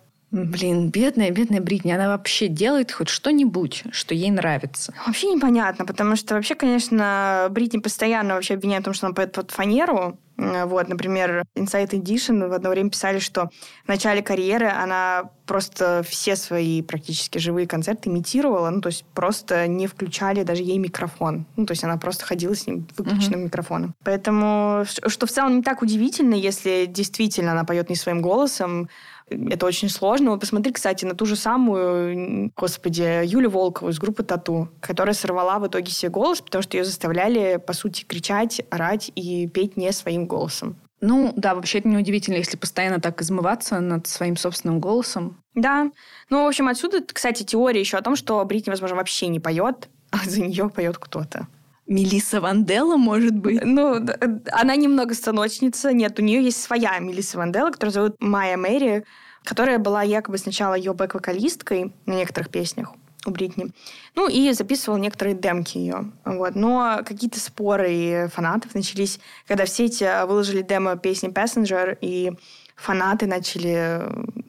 [0.46, 4.94] Блин, бедная, бедная Бритни, она вообще делает хоть что-нибудь, что ей нравится.
[5.06, 9.32] Вообще непонятно, потому что вообще, конечно, Бритни постоянно вообще обвиняет в том, что она поет
[9.32, 10.20] под фанеру.
[10.38, 13.50] Вот, например, Inside Edition в одно время писали, что
[13.86, 19.66] в начале карьеры она просто все свои практически живые концерты имитировала, ну, то есть просто
[19.66, 21.48] не включали даже ей микрофон.
[21.56, 23.46] Ну, то есть она просто ходила с ним выключенным uh-huh.
[23.46, 23.96] микрофоном.
[24.04, 28.90] Поэтому, что в целом не так удивительно, если действительно она поет не своим голосом,
[29.30, 30.32] это очень сложно.
[30.32, 35.60] Вот посмотри, кстати, на ту же самую, господи, Юлю Волкову из группы Тату, которая сорвала
[35.60, 39.92] в итоге себе голос, потому что ее заставляли, по сути, кричать, орать и петь не
[39.92, 40.78] своим голосом.
[41.00, 45.38] Ну, да, вообще это неудивительно, если постоянно так измываться над своим собственным голосом.
[45.54, 45.92] Да.
[46.30, 49.90] Ну, в общем, отсюда, кстати, теория еще о том, что Бритни, возможно, вообще не поет,
[50.12, 51.48] а за нее поет кто-то.
[51.88, 53.64] Мелисса Вандела, может быть?
[53.64, 54.06] Ну,
[54.52, 55.94] она немного станочница.
[55.94, 59.06] Нет, у нее есть своя Мелисса Вандела, которая зовут Майя Мэри,
[59.44, 62.94] которая была якобы сначала ее бэк-вокалисткой на некоторых песнях
[63.26, 63.72] у Бритни.
[64.16, 66.12] Ну, и записывал некоторые демки ее.
[66.26, 66.56] Вот.
[66.56, 72.32] Но какие-то споры фанатов начались, когда все эти выложили демо песни Passenger, и
[72.76, 74.02] фанаты начали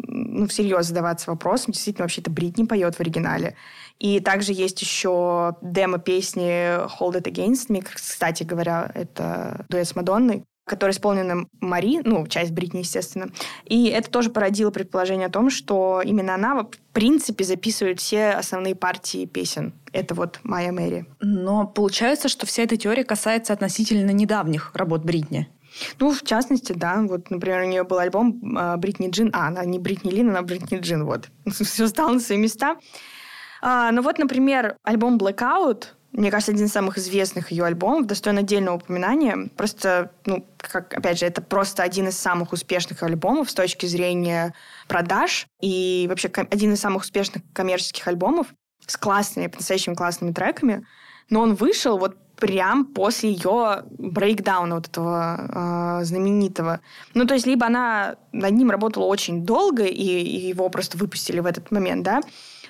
[0.06, 3.56] ну, всерьез задаваться вопросом, действительно, вообще это Бритни поет в оригинале.
[3.98, 7.82] И также есть еще демо песни Hold It Against Me.
[7.82, 13.30] Кстати говоря, это дуэт с Мадонной который исполнена Мари, ну, часть Бритни, естественно.
[13.64, 18.76] И это тоже породило предположение о том, что именно она, в принципе, записывает все основные
[18.76, 19.74] партии песен.
[19.92, 21.06] Это вот Майя Мэри.
[21.20, 25.48] Но получается, что вся эта теория касается относительно недавних работ Бритни.
[25.98, 27.02] Ну, в частности, да.
[27.02, 29.30] Вот, например, у нее был альбом а, Бритни Джин.
[29.32, 31.04] А, она не Бритни Лин, она Бритни Джин.
[31.04, 31.28] Вот.
[31.50, 32.76] Все стало на свои места.
[33.60, 38.38] А, ну вот, например, альбом Blackout, мне кажется, один из самых известных ее альбомов, достоин
[38.38, 39.50] отдельного упоминания.
[39.56, 44.54] Просто, ну, как, опять же, это просто один из самых успешных альбомов с точки зрения
[44.88, 48.48] продаж и вообще один из самых успешных коммерческих альбомов
[48.86, 50.86] с классными, по-настоящему классными треками.
[51.30, 56.80] Но он вышел вот прям после ее брейкдауна вот этого э, знаменитого.
[57.14, 61.40] Ну, то есть, либо она над ним работала очень долго, и, и его просто выпустили
[61.40, 62.20] в этот момент, да,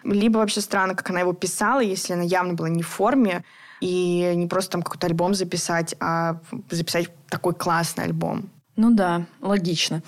[0.05, 3.45] Либо вообще странно, как она его писала, если она явно была не в форме,
[3.81, 6.41] и не просто там какой-то альбом записать, а
[6.71, 8.51] записать такой классный альбом.
[8.77, 10.03] Ну да, логично.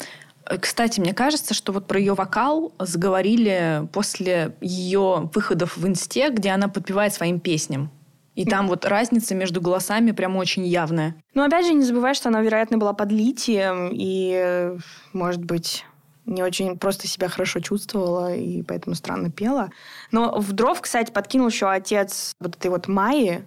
[0.47, 6.30] Э, кстати, мне кажется, что вот про ее вокал заговорили после ее выходов в инсте,
[6.30, 7.91] где она подпевает своим песням.
[8.36, 11.14] И там вот разница между голосами прям очень явная.
[11.34, 14.78] Ну, опять же, не забывай, что она, вероятно, была под литием, и,
[15.12, 15.84] может быть,
[16.31, 19.70] не очень просто себя хорошо чувствовала, и поэтому странно пела.
[20.11, 23.45] Но в дров, кстати, подкинул еще отец вот этой вот Майи,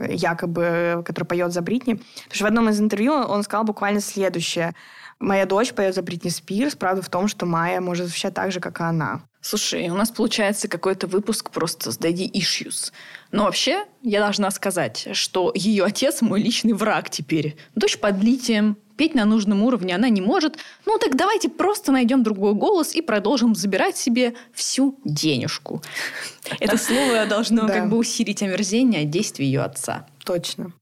[0.00, 1.94] якобы, который поет за Бритни.
[1.94, 4.74] Потому что в одном из интервью он сказал буквально следующее.
[5.18, 6.76] Моя дочь поет за Бритни Спирс.
[6.76, 9.22] Правда в том, что Майя может звучать так же, как и она.
[9.40, 12.92] Слушай, у нас получается какой-то выпуск просто с Daddy Issues.
[13.30, 17.56] Но вообще, я должна сказать, что ее отец мой личный враг теперь.
[17.74, 20.56] Дочь под литием, петь на нужном уровне она не может.
[20.84, 25.82] Ну так давайте просто найдем другой голос и продолжим забирать себе всю денежку.
[26.60, 30.06] Это слово должно как бы усилить омерзение от действий ее отца.
[30.24, 30.72] Точно.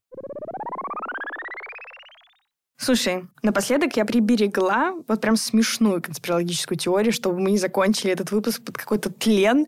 [2.76, 8.62] Слушай, напоследок я приберегла вот прям смешную конспирологическую теорию, чтобы мы не закончили этот выпуск
[8.62, 9.66] под какой-то тлен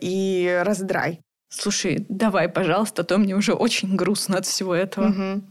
[0.00, 1.20] и раздрай.
[1.50, 5.08] Слушай, давай, пожалуйста, а то мне уже очень грустно от всего этого.
[5.08, 5.42] Угу.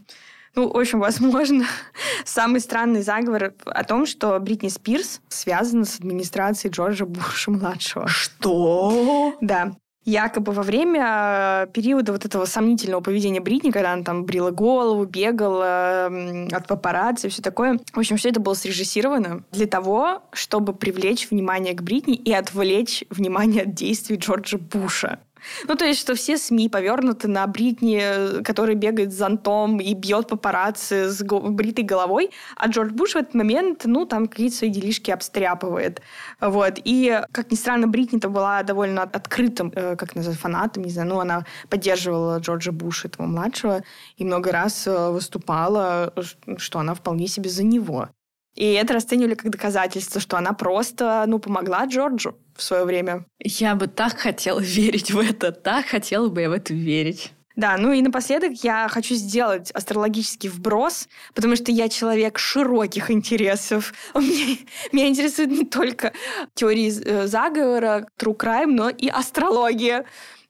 [0.54, 1.64] Ну, очень возможно.
[2.24, 8.06] Самый странный заговор о том, что Бритни Спирс связана с администрацией Джорджа Буша-младшего.
[8.08, 9.34] Что?
[9.40, 9.72] Да.
[10.04, 16.10] Якобы во время периода вот этого сомнительного поведения Бритни, когда она там брила голову, бегала
[16.52, 17.80] от папарацци и все такое.
[17.92, 23.04] В общем, все это было срежиссировано для того, чтобы привлечь внимание к Бритни и отвлечь
[23.08, 25.20] внимание от действий Джорджа Буша.
[25.68, 30.28] Ну, то есть, что все СМИ повернуты на Бритни, который бегает с зонтом и бьет
[30.28, 35.10] папарацци с бритой головой, а Джордж Буш в этот момент, ну, там какие-то свои делишки
[35.10, 36.02] обстряпывает.
[36.40, 36.74] Вот.
[36.84, 41.20] И, как ни странно, Бритни-то была довольно открытым, э, как называется, фанатом, не знаю, ну,
[41.20, 43.82] она поддерживала Джорджа Буша, этого младшего,
[44.16, 46.12] и много раз э, выступала,
[46.56, 48.08] что она вполне себе за него.
[48.54, 53.26] И это расценивали как доказательство, что она просто, ну, помогла Джорджу в свое время.
[53.40, 57.32] Я бы так хотела верить в это, так хотела бы я в это верить.
[57.56, 63.94] Да, ну и напоследок я хочу сделать астрологический вброс, потому что я человек широких интересов.
[64.14, 64.56] Меня,
[64.90, 66.12] меня интересует не только
[66.54, 70.04] теории э, заговора, true crime, но и астрология.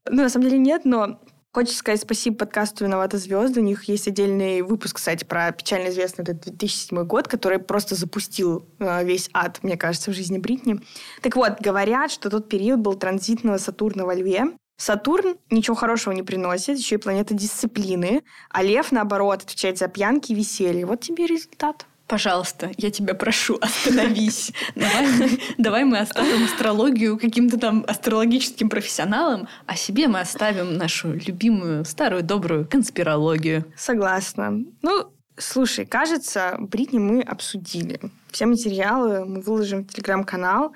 [0.09, 1.21] Ну, на самом деле нет, но
[1.55, 3.61] Хочется сказать спасибо подкасту «Виноваты звезды».
[3.61, 8.67] У них есть отдельный выпуск, кстати, про печально известный этот 2007 год, который просто запустил
[8.81, 10.81] э, весь ад, мне кажется, в жизни Бритни.
[11.23, 14.47] Так вот, говорят, что тот период был транзитного Сатурна во Льве.
[14.79, 20.33] Сатурн ничего хорошего не приносит, еще и планета дисциплины, а Лев, наоборот, отвечает за пьянки
[20.33, 20.87] и веселье.
[20.87, 21.87] Вот тебе результат.
[22.07, 24.53] Пожалуйста, я тебя прошу, остановись.
[24.75, 31.85] Давай давай мы оставим астрологию каким-то там астрологическим профессионалам, а себе мы оставим нашу любимую
[31.85, 33.65] старую добрую конспирологию.
[33.77, 34.65] Согласна.
[34.83, 38.01] Ну, слушай, кажется, Бритни мы обсудили.
[38.31, 40.75] Все материалы мы выложим в телеграм-канал.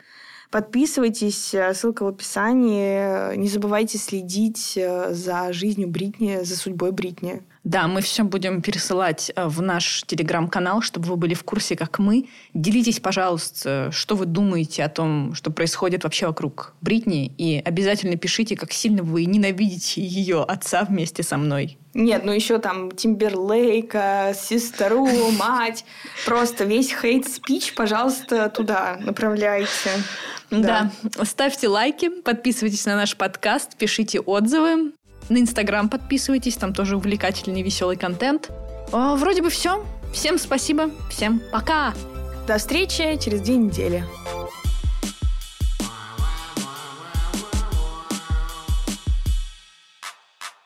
[0.51, 3.37] Подписывайтесь, ссылка в описании.
[3.37, 7.43] Не забывайте следить э, за жизнью Бритни, за судьбой Бритни.
[7.65, 11.99] Да, мы все будем пересылать э, в наш телеграм-канал, чтобы вы были в курсе, как
[11.99, 12.29] мы.
[12.55, 17.33] Делитесь, пожалуйста, что вы думаете о том, что происходит вообще вокруг Бритни.
[17.37, 21.79] И обязательно пишите, как сильно вы ненавидите ее отца вместе со мной.
[21.95, 25.85] Нет, ну еще там Тимберлейка, сестру, мать.
[26.27, 29.91] Просто весь хейт-спич, пожалуйста, туда направляйте.
[30.51, 30.91] Да.
[31.03, 31.25] да.
[31.25, 34.93] Ставьте лайки, подписывайтесь на наш подкаст, пишите отзывы.
[35.29, 38.51] На Инстаграм подписывайтесь, там тоже увлекательный, веселый контент.
[38.93, 39.85] О, вроде бы все.
[40.13, 41.93] Всем спасибо, всем пока.
[42.47, 44.05] До встречи через две недели.